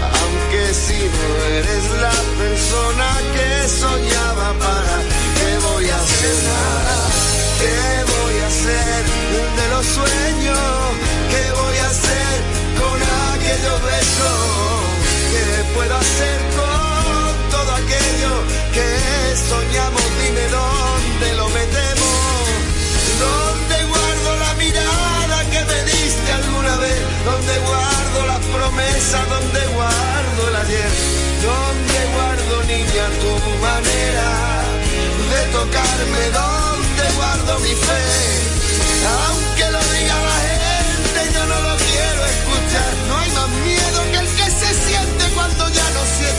Aunque 0.00 0.74
si 0.74 0.98
no 0.98 1.44
eres 1.58 1.84
la 2.00 2.16
persona 2.40 3.08
que 3.34 3.68
soñaba 3.68 4.54
para, 4.58 4.96
¿qué 5.36 5.58
voy 5.68 5.90
a 5.90 5.96
hacer? 5.96 6.38
¿Qué 7.60 8.04
voy 8.12 8.40
a 8.40 8.46
hacer? 8.46 9.19
de 9.30 9.68
los 9.68 9.86
sueños. 9.86 10.58
¿Qué 11.30 11.44
voy 11.60 11.76
a 11.78 11.86
hacer 11.86 12.34
con 12.80 12.98
aquellos 13.34 13.78
besos? 13.82 14.38
¿Qué 15.32 15.46
puedo 15.74 15.94
hacer 15.96 16.38
con 16.58 17.50
todo 17.50 17.70
aquello 17.82 18.32
que 18.74 18.88
soñamos? 19.48 20.02
Dime 20.22 20.44
dónde 20.58 21.34
lo 21.36 21.48
metemos. 21.50 22.18
¿Dónde 23.24 23.76
guardo 23.92 24.30
la 24.44 24.54
mirada 24.54 25.38
que 25.52 25.60
me 25.70 25.78
diste 25.84 26.32
alguna 26.32 26.76
vez? 26.78 27.00
¿Dónde 27.24 27.54
guardo 27.68 28.26
las 28.26 28.42
promesas? 28.56 29.28
¿Dónde 29.28 29.60
guardo 29.74 30.48
el 30.48 30.56
ayer? 30.56 30.90
¿Dónde 31.48 31.98
guardo, 32.14 32.54
niña, 32.64 33.04
tu 33.22 33.32
manera 33.66 34.30
de 35.32 35.42
tocarme? 35.56 36.22
¿Dónde 36.40 37.04
guardo 37.16 37.58
mi 37.60 37.74
fe? 37.74 38.49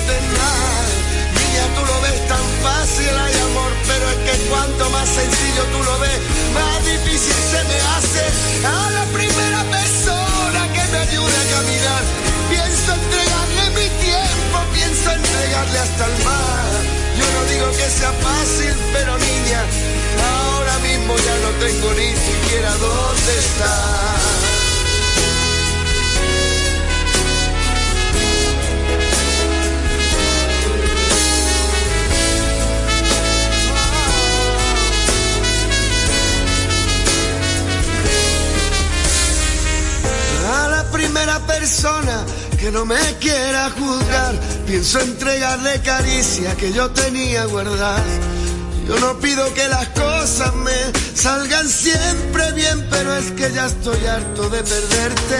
Niña, 0.07 1.63
tú 1.75 1.81
lo 1.85 2.01
ves 2.01 2.27
tan 2.27 2.45
fácil, 2.63 3.09
hay 3.09 3.35
amor, 3.49 3.71
pero 3.87 4.09
es 4.09 4.19
que 4.25 4.49
cuanto 4.49 4.89
más 4.89 5.07
sencillo 5.07 5.63
tú 5.73 5.83
lo 5.83 5.99
ves, 5.99 6.19
más 6.53 6.85
difícil 6.85 7.37
se 7.51 7.63
me 7.69 7.77
hace 7.93 8.23
a 8.65 8.89
la 8.97 9.05
primera 9.13 9.61
persona 9.69 10.61
que 10.73 10.83
me 10.91 10.97
ayude 10.97 11.35
a 11.37 11.45
caminar. 11.55 12.03
Pienso 12.49 12.93
entregarle 12.93 13.63
mi 13.77 13.87
tiempo, 14.01 14.57
pienso 14.73 15.11
entregarle 15.11 15.79
hasta 15.79 16.05
el 16.07 16.23
mar. 16.23 16.71
Yo 17.19 17.25
no 17.35 17.41
digo 17.51 17.67
que 17.77 17.89
sea 17.89 18.11
fácil, 18.13 18.73
pero 18.93 19.17
niña, 19.17 19.61
ahora 20.33 20.79
mismo 20.79 21.15
ya 21.15 21.35
no 21.45 21.49
tengo 21.65 21.93
ni 21.93 22.09
siquiera 22.15 22.71
dónde 22.77 23.31
estar. 23.37 23.90
que 42.61 42.71
no 42.71 42.85
me 42.85 42.99
quiera 43.19 43.71
juzgar. 43.71 44.35
Pienso 44.67 44.99
entregarle 44.99 45.81
caricia 45.81 46.55
que 46.55 46.71
yo 46.71 46.91
tenía 46.91 47.45
guardada. 47.45 48.03
Yo 48.87 48.99
no 48.99 49.19
pido 49.19 49.51
que 49.55 49.67
las 49.67 49.87
cosas 49.89 50.53
me 50.55 50.79
salgan 51.15 51.67
siempre 51.67 52.51
bien, 52.51 52.85
pero 52.91 53.15
es 53.15 53.31
que 53.31 53.51
ya 53.51 53.65
estoy 53.65 54.05
harto 54.05 54.47
de 54.49 54.61
perderte. 54.61 55.39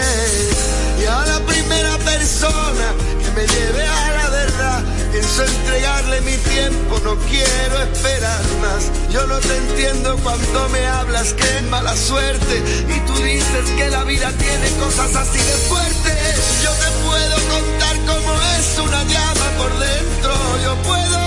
Y 1.00 1.04
a 1.04 1.24
la 1.24 1.38
primera 1.46 1.96
persona 1.98 2.86
que 3.22 3.30
me 3.40 3.46
lleve 3.46 3.86
a 3.86 4.12
la 4.12 4.30
verdad 4.30 4.82
Pienso 5.12 5.44
entregarle 5.44 6.22
mi 6.22 6.36
tiempo, 6.38 6.98
no 7.04 7.16
quiero 7.28 7.82
esperar 7.82 8.42
más. 8.62 8.90
Yo 9.10 9.26
no 9.26 9.38
te 9.40 9.56
entiendo 9.58 10.16
cuando 10.22 10.68
me 10.70 10.86
hablas 10.86 11.34
que 11.34 11.58
es 11.58 11.62
mala 11.64 11.94
suerte 11.94 12.62
y 12.88 13.00
tú 13.00 13.14
dices 13.22 13.70
que 13.76 13.90
la 13.90 14.04
vida 14.04 14.32
tiene 14.32 14.70
cosas 14.80 15.14
así 15.14 15.36
de 15.36 15.56
fuertes. 15.68 16.62
Yo 16.64 16.70
te 16.70 16.90
puedo 17.04 17.36
contar 17.50 17.96
cómo 18.06 18.42
es 18.56 18.78
una 18.78 19.04
llama 19.04 19.46
por 19.58 19.78
dentro. 19.78 20.32
Yo 20.64 20.76
puedo 20.76 21.20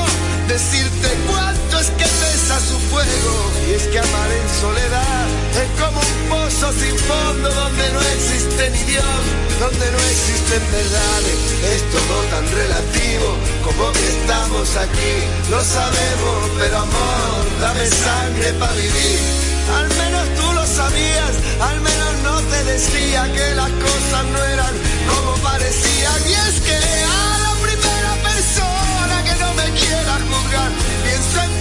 decirte 0.47 1.07
cuánto 1.29 1.79
es 1.79 1.89
que 1.91 2.05
te 2.05 2.24
y 3.67 3.73
es 3.73 3.87
que 3.87 3.99
amar 3.99 4.31
en 4.31 4.49
soledad 4.59 5.27
es 5.61 5.81
como 5.81 5.99
un 5.99 6.29
pozo 6.29 6.71
sin 6.73 6.97
fondo 6.97 7.49
donde 7.49 7.91
no 7.93 8.01
existe 8.01 8.69
ni 8.71 8.83
Dios, 8.83 9.21
donde 9.59 9.91
no 9.91 9.97
existen 9.97 10.63
verdades. 10.71 11.39
Es 11.61 11.81
todo 11.91 12.15
tan 12.31 12.45
relativo 12.51 13.37
como 13.63 13.91
que 13.91 14.07
estamos 14.07 14.75
aquí. 14.77 15.15
Lo 15.51 15.63
sabemos, 15.63 16.39
pero 16.57 16.77
amor, 16.77 17.43
dame 17.61 17.85
sangre 17.85 18.53
para 18.53 18.73
vivir. 18.73 19.19
Al 19.77 19.89
menos 19.89 20.25
tú 20.35 20.53
lo 20.53 20.65
sabías, 20.65 21.33
al 21.61 21.81
menos 21.81 22.13
no 22.23 22.41
te 22.41 22.63
decía 22.63 23.31
que 23.31 23.55
las 23.55 23.69
cosas 23.69 24.25
no 24.33 24.43
eran 24.43 24.73
como 25.09 25.33
parecían. 25.43 26.21
Y 26.27 26.33
es 26.33 26.61
que 26.61 26.77
a 26.77 27.39
la 27.45 27.53
primera 27.61 28.13
persona 28.29 29.23
que 29.23 29.35
no 29.43 29.53
me 29.53 29.69
quiera 29.79 30.13
juzgar, 30.29 30.71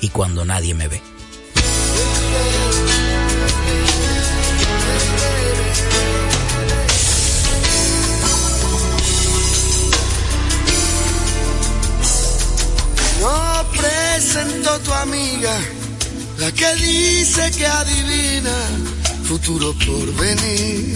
y 0.00 0.08
cuando 0.08 0.44
nadie 0.44 0.74
me 0.74 0.88
ve. 0.88 1.00
No 13.20 13.64
presento 13.76 14.78
tu 14.80 14.92
amiga, 14.92 15.56
la 16.38 16.52
que 16.52 16.74
dice 16.76 17.50
que 17.56 17.66
adivina 17.66 18.98
futuro 19.28 19.74
por 19.84 20.14
venir. 20.14 20.94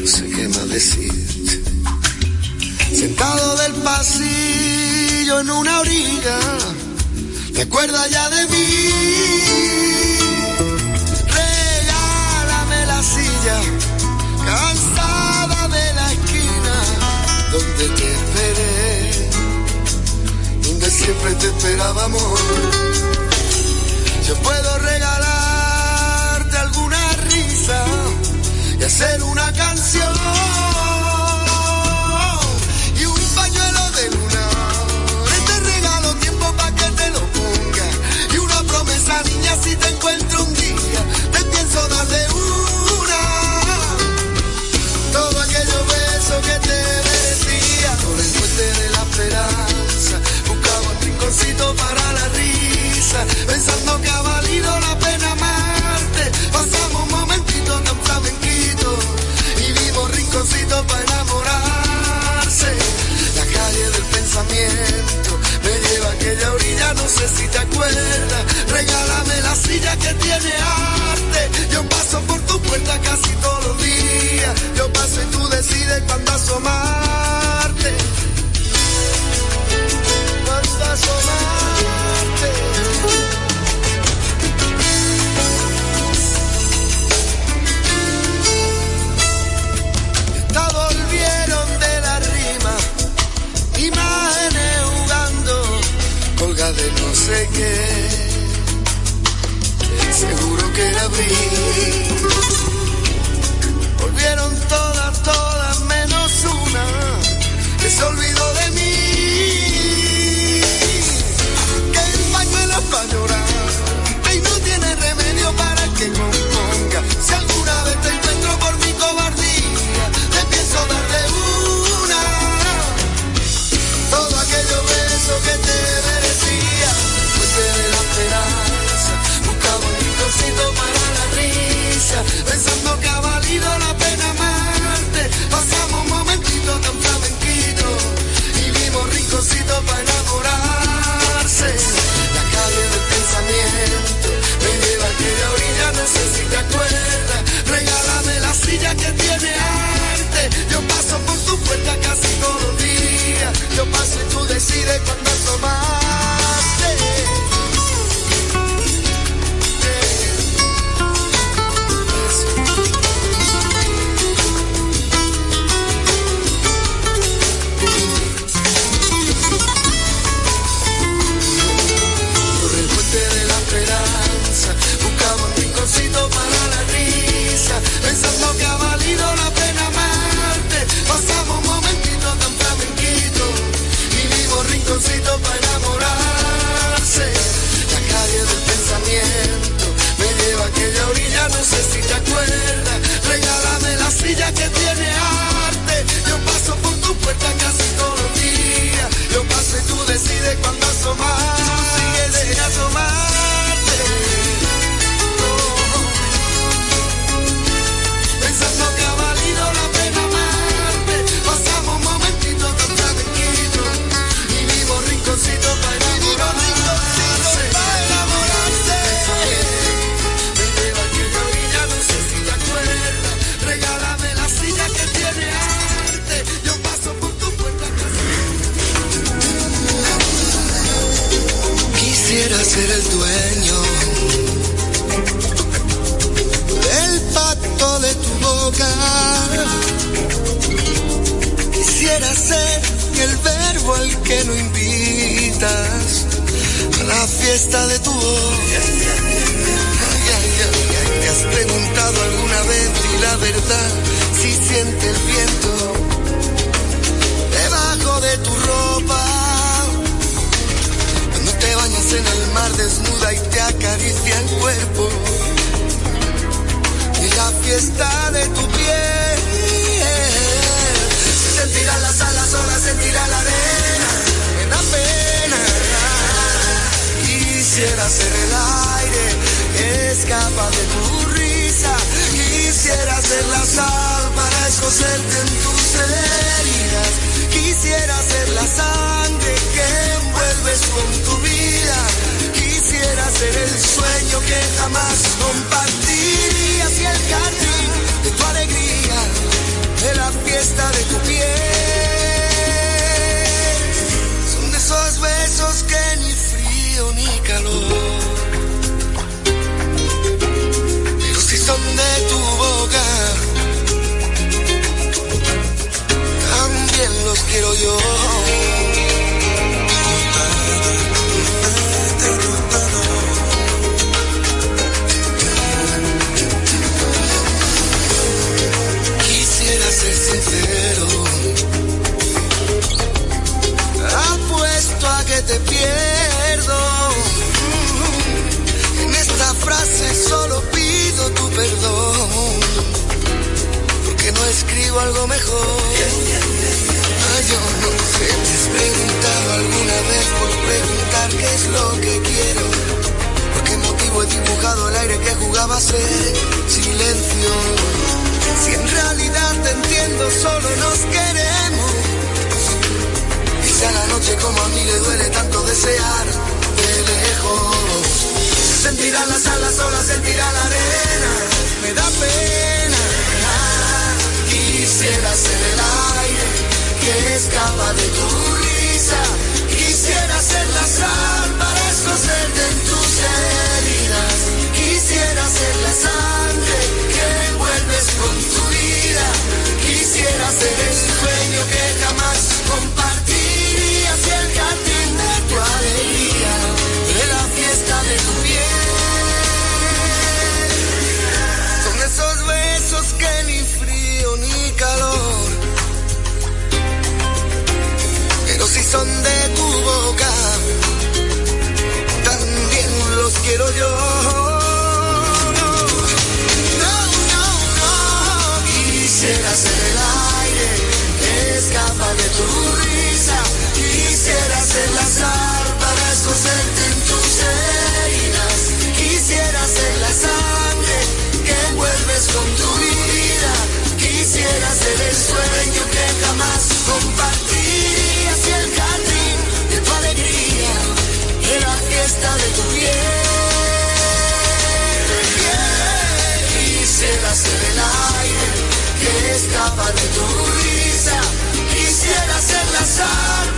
No 0.00 0.06
sé 0.06 0.28
qué 0.28 0.48
más 0.48 0.68
decir. 0.68 1.12
Sentado 2.92 3.56
del 3.56 3.72
pasillo 3.82 5.40
en 5.40 5.50
una 5.50 5.80
orilla, 5.80 6.38
¿te 7.60 7.66
acuerdas 7.66 8.08
ya 8.08 8.30
de 8.30 8.46
mí? 8.46 8.66
Regálame 11.28 12.86
la 12.86 13.02
silla, 13.02 13.60
cansada 14.46 15.68
de 15.68 15.94
la 15.94 16.12
esquina 16.12 16.76
donde 17.52 17.88
te 17.98 18.14
esperé 18.14 19.28
donde 20.62 20.90
siempre 20.90 21.34
te 21.34 21.46
esperaba 21.48 22.04
amor. 22.04 22.38
Yo 24.26 24.34
puedo 24.36 24.78
regalarte 24.78 26.56
alguna 26.56 27.12
risa 27.28 27.84
y 28.80 28.84
hacer 28.84 29.22
una 29.22 29.52
canción 29.52 30.49
pensando 53.46 54.00
que 54.00 54.08
ha 54.08 54.22
valido 54.22 54.80
la 54.80 54.98
pena 54.98 55.32
amarte. 55.32 56.30
Pasamos 56.52 57.02
un 57.02 57.10
momentito 57.10 57.80
tan 57.80 58.00
flamenquito 58.02 58.98
y 59.58 59.72
vimos 59.72 60.10
rinconcito 60.16 60.86
para 60.86 61.02
enamorarse. 61.02 62.72
La 63.36 63.44
calle 63.46 63.90
del 63.90 64.04
pensamiento 64.04 64.89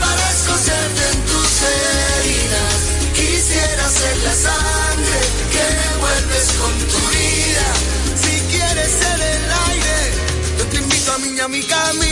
para 0.01 0.30
escocerte 0.30 1.03
en 1.12 1.18
tus 1.30 1.53
heridas. 1.74 2.78
Quisiera 3.14 3.88
ser 3.88 4.16
la 4.26 4.34
sangre 4.34 5.18
que 5.53 5.64
me 5.78 5.88
vuelves 6.03 6.47
con 6.61 6.72
tu 6.93 7.01
vida. 7.16 7.66
Si 8.22 8.40
quieres 8.53 8.90
ser 8.90 9.20
el 9.34 9.45
aire, 9.68 9.97
yo 10.59 10.64
te 10.66 10.76
invito 10.78 11.12
a 11.12 11.18
mi, 11.18 11.40
a 11.40 11.49
mi 11.49 11.62
camino. 11.62 12.11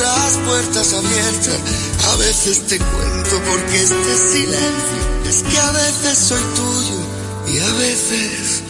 Encierro 0.00 0.20
tras 0.20 0.36
puertas 0.46 0.92
abiertas, 0.94 1.60
a 2.12 2.16
veces 2.16 2.66
te 2.66 2.78
cuento 2.78 3.42
porque 3.50 3.82
este 3.82 4.16
silencio 4.16 5.28
es 5.28 5.42
que 5.42 5.58
a 5.58 5.70
veces 5.72 6.18
soy 6.18 6.42
tuyo 6.54 7.54
y 7.54 7.58
a 7.58 7.72
veces 7.74 8.62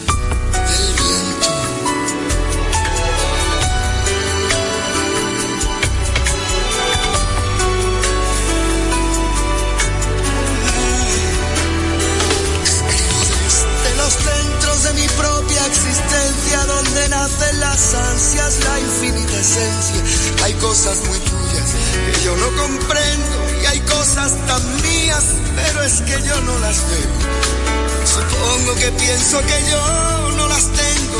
donde 16.65 17.09
nacen 17.09 17.59
las 17.59 17.93
ansias, 17.93 18.59
la 18.63 18.79
infinita 18.79 19.39
esencia. 19.39 20.43
Hay 20.43 20.53
cosas 20.55 20.99
muy 21.07 21.19
yo 22.23 22.35
no 22.37 22.47
comprendo 22.55 23.35
y 23.61 23.65
hay 23.65 23.79
cosas 23.81 24.33
tan 24.45 24.81
mías, 24.81 25.23
pero 25.55 25.83
es 25.83 26.01
que 26.01 26.21
yo 26.21 26.41
no 26.41 26.59
las 26.59 26.77
veo. 26.89 27.13
Supongo 28.05 28.75
que 28.75 28.91
pienso 28.91 29.39
que 29.41 29.71
yo 29.71 30.31
no 30.37 30.47
las 30.47 30.65
tengo. 30.65 31.17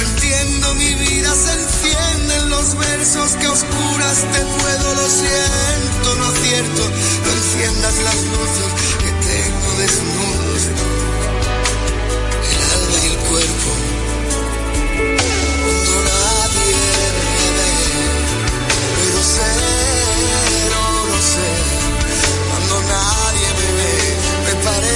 entiendo, 0.00 0.74
mi 0.74 0.94
vida 0.94 1.34
se 1.34 1.52
enciende 1.52 2.36
en 2.36 2.50
los 2.50 2.76
versos 2.78 3.32
que 3.32 3.48
oscuras 3.48 4.18
te 4.32 4.40
puedo, 4.40 4.94
lo 4.94 5.08
siento, 5.08 6.14
no 6.18 6.32
es 6.32 6.40
cierto. 6.40 6.82
No 7.24 7.32
enciendas 7.32 7.94
las 8.04 8.20
luces 8.34 8.70
que 8.98 9.10
tengo 9.26 9.68
desnudos. 9.78 11.23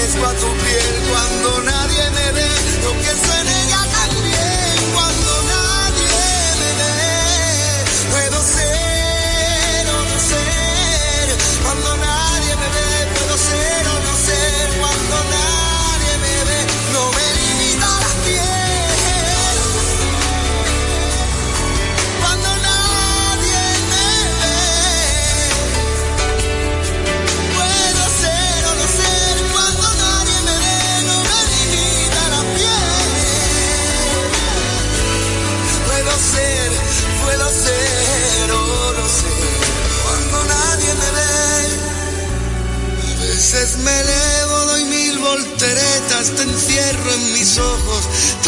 Parezco 0.09 0.27
a 0.27 0.35
tu 0.35 0.47
piel 0.57 1.09
cuando 1.11 1.63
nadie 1.63 1.78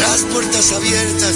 ojos, 0.01 0.21
tras 0.21 0.21
puertas 0.33 0.71
abiertas. 0.71 1.35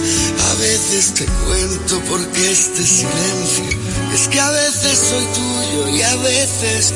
A 0.51 0.53
veces 0.55 1.13
te 1.13 1.25
cuento 1.25 2.01
porque 2.09 2.51
este 2.51 2.83
silencio 2.83 3.65
es 4.13 4.27
que 4.27 4.39
a 4.39 4.51
veces 4.51 4.97
soy 4.97 5.25
tuyo 5.33 5.89
y 5.89 6.01
a 6.01 6.15
veces 6.17 6.93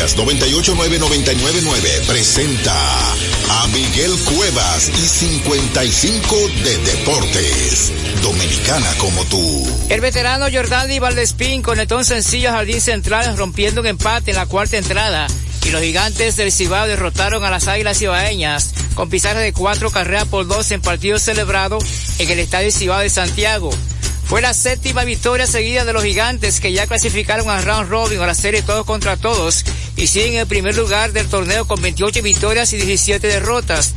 frecuencias 0.00 0.16
989-999 0.16 2.06
presenta 2.06 2.74
a 3.50 3.66
Miguel 3.68 4.12
Cuevas 4.24 4.88
y 4.88 5.08
55 5.08 6.36
de 6.64 6.78
Deportes. 6.78 7.92
Dominicana 8.22 8.88
como 8.98 9.24
tú. 9.26 9.66
El 9.88 10.00
veterano 10.00 10.46
Jordani 10.52 10.98
Valdespín 10.98 11.62
conectó 11.62 11.98
un 11.98 12.04
sencillo 12.04 12.50
Jardín 12.50 12.80
Central 12.80 13.36
rompiendo 13.36 13.80
un 13.80 13.86
empate 13.86 14.30
en 14.30 14.36
la 14.36 14.46
cuarta 14.46 14.78
entrada 14.78 15.26
y 15.64 15.70
los 15.70 15.82
gigantes 15.82 16.36
del 16.36 16.52
Cibao 16.52 16.86
derrotaron 16.86 17.44
a 17.44 17.50
las 17.50 17.68
Águilas 17.68 17.98
Cibaeñas 17.98 18.72
con 18.94 19.10
pizarra 19.10 19.40
de 19.40 19.52
cuatro 19.52 19.90
carreras 19.90 20.26
por 20.28 20.46
dos 20.46 20.70
en 20.70 20.80
partido 20.80 21.18
celebrado 21.18 21.78
en 22.18 22.30
el 22.30 22.38
Estadio 22.38 22.70
Cibao 22.70 23.00
de 23.00 23.10
Santiago. 23.10 23.70
Fue 24.30 24.40
la 24.40 24.54
séptima 24.54 25.02
victoria 25.02 25.44
seguida 25.44 25.84
de 25.84 25.92
los 25.92 26.04
gigantes 26.04 26.60
que 26.60 26.72
ya 26.72 26.86
clasificaron 26.86 27.50
a 27.50 27.60
round 27.62 27.90
robin 27.90 28.20
a 28.20 28.28
la 28.28 28.34
serie 28.36 28.62
todos 28.62 28.86
contra 28.86 29.16
todos 29.16 29.64
y 30.00 30.06
siguen 30.06 30.32
en 30.32 30.38
el 30.40 30.46
primer 30.46 30.74
lugar 30.74 31.12
del 31.12 31.28
torneo 31.28 31.66
con 31.66 31.80
28 31.82 32.22
victorias 32.22 32.72
y 32.72 32.78
17 32.78 33.26
derrotas. 33.26 33.92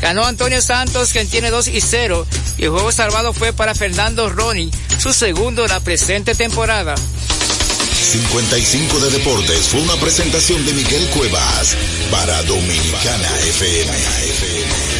Ganó 0.00 0.24
Antonio 0.24 0.62
Santos, 0.62 1.10
quien 1.12 1.28
tiene 1.28 1.50
2 1.50 1.68
y 1.68 1.80
0, 1.80 2.24
y 2.56 2.64
el 2.64 2.70
juego 2.70 2.92
salvado 2.92 3.32
fue 3.32 3.52
para 3.52 3.74
Fernando 3.74 4.30
Roni, 4.30 4.70
su 4.98 5.12
segundo 5.12 5.62
de 5.62 5.68
la 5.68 5.80
presente 5.80 6.36
temporada. 6.36 6.94
55 6.94 9.00
de 9.00 9.10
Deportes 9.10 9.68
fue 9.68 9.80
una 9.80 9.96
presentación 9.96 10.64
de 10.64 10.72
Miguel 10.72 11.06
Cuevas 11.08 11.76
para 12.10 12.42
Dominicana 12.44 13.28
FM. 13.48 14.99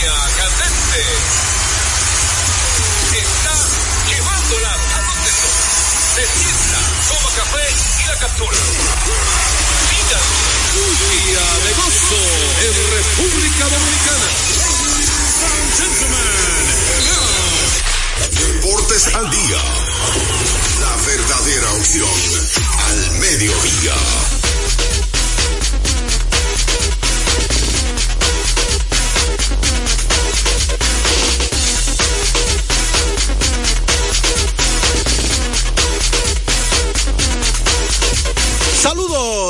Línea 0.00 0.14
candente. 0.36 1.02
Está 3.12 3.56
llevándola 4.08 4.72
a 4.72 5.02
donde 5.02 5.30
Se 6.14 6.24
sienta, 6.26 6.80
toma 7.08 7.30
café 7.36 7.66
y 8.02 8.08
la 8.08 8.16
captura. 8.18 8.58
Día 11.00 11.46
de 11.64 11.72
gozo 11.74 12.22
en 12.62 12.74
República 12.92 13.64
Dominicana. 13.68 14.28
Deportes 18.30 19.14
al 19.14 19.30
día. 19.30 19.62
La 20.80 20.96
verdadera 21.06 21.72
opción 21.72 22.18
al 22.88 23.10
mediodía. 23.18 24.39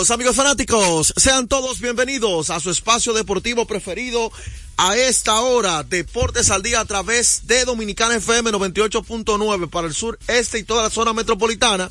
Saludos 0.01 0.12
amigos 0.12 0.36
fanáticos, 0.36 1.12
sean 1.14 1.46
todos 1.46 1.78
bienvenidos 1.78 2.48
a 2.48 2.59
su 2.59 2.70
espacio 2.70 3.12
deportivo 3.12 3.66
preferido 3.66 4.32
a 4.78 4.96
esta 4.96 5.38
hora, 5.40 5.82
Deportes 5.82 6.51
al 6.51 6.62
Día 6.62 6.80
a 6.80 6.86
través 6.86 7.46
de 7.46 7.66
Dominicana 7.66 8.16
FM 8.16 8.51
98.9 8.51 9.68
para 9.68 9.88
el 9.88 9.92
sur, 9.92 10.18
este 10.26 10.59
y 10.59 10.62
toda 10.62 10.84
la 10.84 10.88
zona 10.88 11.12
metropolitana. 11.12 11.90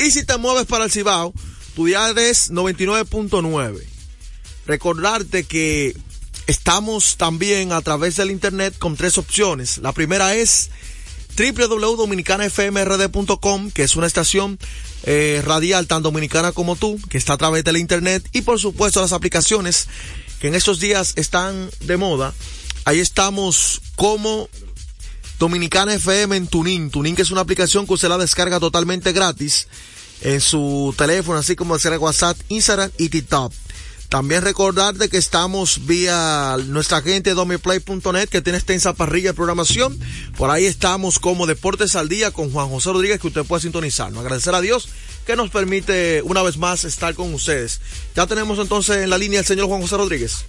Y 0.00 0.10
si 0.10 0.26
te 0.26 0.36
mueves 0.36 0.66
para 0.66 0.86
el 0.86 0.90
Cibao, 0.90 1.32
tu 1.76 1.86
día 1.86 2.10
es 2.10 2.50
99.9. 2.50 3.84
Recordarte 4.66 5.44
que 5.44 5.96
estamos 6.48 7.18
también 7.18 7.70
a 7.70 7.82
través 7.82 8.16
del 8.16 8.32
internet 8.32 8.76
con 8.80 8.96
tres 8.96 9.16
opciones. 9.16 9.78
La 9.78 9.92
primera 9.92 10.34
es 10.34 10.70
www.dominicanafmrd.com, 11.38 13.70
que 13.70 13.84
es 13.84 13.96
una 13.96 14.06
estación 14.06 14.58
eh, 15.04 15.42
radial 15.44 15.86
tan 15.86 16.02
dominicana 16.02 16.52
como 16.52 16.76
tú, 16.76 16.98
que 17.08 17.16
está 17.18 17.34
a 17.34 17.38
través 17.38 17.64
de 17.64 17.78
internet 17.78 18.28
y 18.32 18.42
por 18.42 18.58
supuesto 18.58 19.00
las 19.00 19.12
aplicaciones 19.12 19.86
que 20.40 20.48
en 20.48 20.54
estos 20.54 20.80
días 20.80 21.12
están 21.16 21.70
de 21.80 21.96
moda. 21.96 22.34
Ahí 22.84 23.00
estamos 23.00 23.80
como 23.96 24.48
Dominicana 25.38 25.94
FM 25.94 26.36
en 26.36 26.46
Tuning. 26.48 26.90
Tuning 26.90 27.14
que 27.14 27.22
es 27.22 27.30
una 27.30 27.42
aplicación 27.42 27.86
que 27.86 27.94
usted 27.94 28.08
la 28.08 28.18
descarga 28.18 28.58
totalmente 28.58 29.12
gratis 29.12 29.68
en 30.22 30.40
su 30.40 30.92
teléfono, 30.96 31.38
así 31.38 31.54
como 31.54 31.76
el 31.76 31.98
WhatsApp, 31.98 32.36
Instagram 32.48 32.90
y 32.98 33.08
TikTok. 33.08 33.52
También 34.08 34.40
recordarte 34.42 35.10
que 35.10 35.18
estamos 35.18 35.86
vía 35.86 36.56
nuestra 36.66 37.02
gente 37.02 37.34
domiplay.net 37.34 38.28
que 38.30 38.40
tiene 38.40 38.56
extensa 38.58 38.94
parrilla 38.94 39.30
de 39.30 39.34
programación. 39.34 39.98
Por 40.38 40.50
ahí 40.50 40.64
estamos 40.64 41.18
como 41.18 41.46
Deportes 41.46 41.94
al 41.94 42.08
Día 42.08 42.30
con 42.30 42.50
Juan 42.50 42.68
José 42.68 42.90
Rodríguez 42.90 43.20
que 43.20 43.26
usted 43.26 43.44
puede 43.44 43.62
sintonizar. 43.62 44.10
Agradecer 44.16 44.54
a 44.54 44.62
Dios 44.62 44.88
que 45.26 45.36
nos 45.36 45.50
permite 45.50 46.22
una 46.22 46.42
vez 46.42 46.56
más 46.56 46.86
estar 46.86 47.14
con 47.14 47.34
ustedes. 47.34 47.82
Ya 48.16 48.26
tenemos 48.26 48.58
entonces 48.58 49.04
en 49.04 49.10
la 49.10 49.18
línea 49.18 49.40
el 49.40 49.46
señor 49.46 49.66
Juan 49.66 49.82
José 49.82 49.98
Rodríguez. 49.98 50.46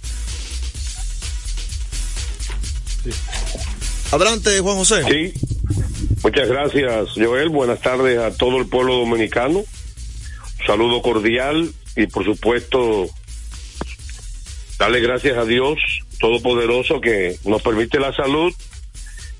Adelante, 4.10 4.58
Juan 4.60 4.76
José. 4.76 5.04
Sí, 5.04 5.34
muchas 6.22 6.48
gracias, 6.48 7.10
Joel. 7.14 7.50
Buenas 7.50 7.82
tardes 7.82 8.18
a 8.18 8.34
todo 8.34 8.56
el 8.56 8.68
pueblo 8.68 8.96
dominicano. 8.96 9.64
saludo 10.66 11.02
cordial 11.02 11.74
y, 11.94 12.06
por 12.06 12.24
supuesto, 12.24 13.10
darle 14.80 15.00
gracias 15.00 15.36
a 15.36 15.44
Dios 15.44 15.78
Todopoderoso 16.18 17.02
que 17.02 17.36
nos 17.44 17.60
permite 17.60 18.00
la 18.00 18.14
salud 18.14 18.52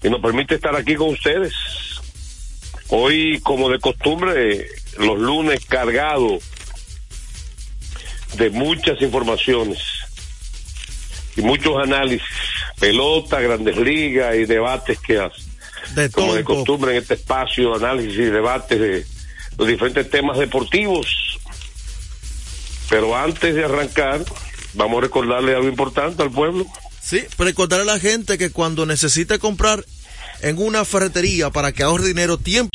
y 0.03 0.11
nos 0.11 0.21
permite 0.21 0.57
estar 0.57 0.77
aquí 0.77 0.97
con 0.97 1.09
ustedes. 1.09 1.55
Hoy, 2.89 3.41
como 3.43 3.71
de 3.71 3.79
costumbre, 3.79 4.67
los 4.99 5.19
lunes 5.19 5.65
cargados 5.65 6.43
de 8.37 8.51
muchas 8.51 9.01
informaciones 9.01 9.79
y 11.37 11.43
muchos 11.43 11.75
análisis, 11.83 12.27
pelota, 12.79 13.41
grandes 13.41 13.79
ligas 13.79 14.37
y 14.37 14.45
debates 14.45 14.99
que 15.01 15.21
hacen. 15.21 16.11
como 16.13 16.35
de 16.35 16.45
costumbre 16.45 16.93
en 16.93 16.99
este 16.99 17.15
espacio, 17.15 17.75
análisis 17.75 18.19
y 18.19 18.25
debates 18.25 18.79
de 18.79 19.07
los 19.57 19.69
diferentes 19.69 20.09
temas 20.11 20.39
deportivos. 20.39 21.39
Pero 22.89 23.17
antes 23.17 23.55
de 23.55 23.65
arrancar, 23.65 24.25
vamos 24.75 24.99
a 24.99 25.01
recordarle 25.03 25.55
algo 25.55 25.69
importante 25.69 26.23
al 26.23 26.31
pueblo. 26.31 26.67
Sí, 27.01 27.25
recordarle 27.39 27.91
a 27.91 27.95
la 27.95 28.01
gente 28.01 28.39
que 28.39 28.51
cuando 28.51 28.87
necesite 28.87 29.39
comprar 29.39 29.85
en 30.43 30.59
una 30.59 30.85
ferretería 30.85 31.51
para 31.51 31.73
que 31.73 31.83
ahorre 31.83 32.07
dinero, 32.07 32.39
tiempo. 32.39 32.71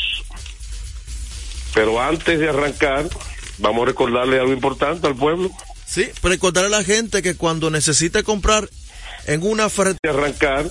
Pero 1.73 2.01
antes 2.01 2.39
de 2.39 2.49
arrancar, 2.49 3.09
vamos 3.57 3.83
a 3.83 3.85
recordarle 3.85 4.39
algo 4.39 4.53
importante 4.53 5.07
al 5.07 5.15
pueblo. 5.15 5.51
Sí, 5.85 6.07
recordarle 6.23 6.75
a 6.75 6.79
la 6.79 6.83
gente 6.83 7.21
que 7.21 7.35
cuando 7.35 7.69
necesite 7.69 8.23
comprar 8.23 8.69
en 9.27 9.43
una 9.43 9.69
ferretería. 9.69 10.17
arrancar, 10.17 10.69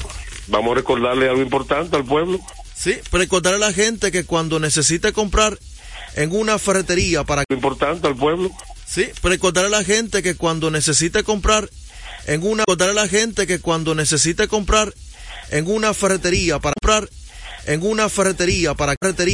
vamos 0.48 0.72
a 0.72 0.74
recordarle 0.76 1.28
algo 1.28 1.42
importante 1.42 1.96
al 1.96 2.04
pueblo. 2.04 2.40
Sí, 2.74 2.96
recordarle 3.12 3.64
a 3.64 3.68
la 3.68 3.72
gente 3.72 4.10
que 4.10 4.24
cuando 4.24 4.58
necesite 4.58 5.12
comprar 5.12 5.58
en 6.16 6.34
una 6.34 6.58
ferretería 6.58 7.24
para. 7.24 7.44
Importante 7.50 8.06
al 8.06 8.16
pueblo. 8.16 8.50
Sí, 8.86 9.10
recordarle 9.22 9.74
a 9.74 9.78
la 9.80 9.84
gente 9.84 10.22
que 10.22 10.34
cuando 10.34 10.70
necesite 10.70 11.24
comprar 11.24 11.68
en 12.26 12.42
una, 12.42 12.64
recordarle 12.66 13.00
a 13.00 13.04
la 13.04 13.08
gente 13.08 13.46
que 13.46 13.60
cuando 13.60 13.94
necesite 13.94 14.48
comprar 14.48 14.94
en 15.50 15.66
una 15.70 15.94
ferretería 15.94 16.58
para 16.58 16.74
comprar 16.80 17.08
en 17.66 17.82
una 17.82 18.08
ferretería 18.08 18.74
para 18.74 18.96
ferretería 18.96 19.22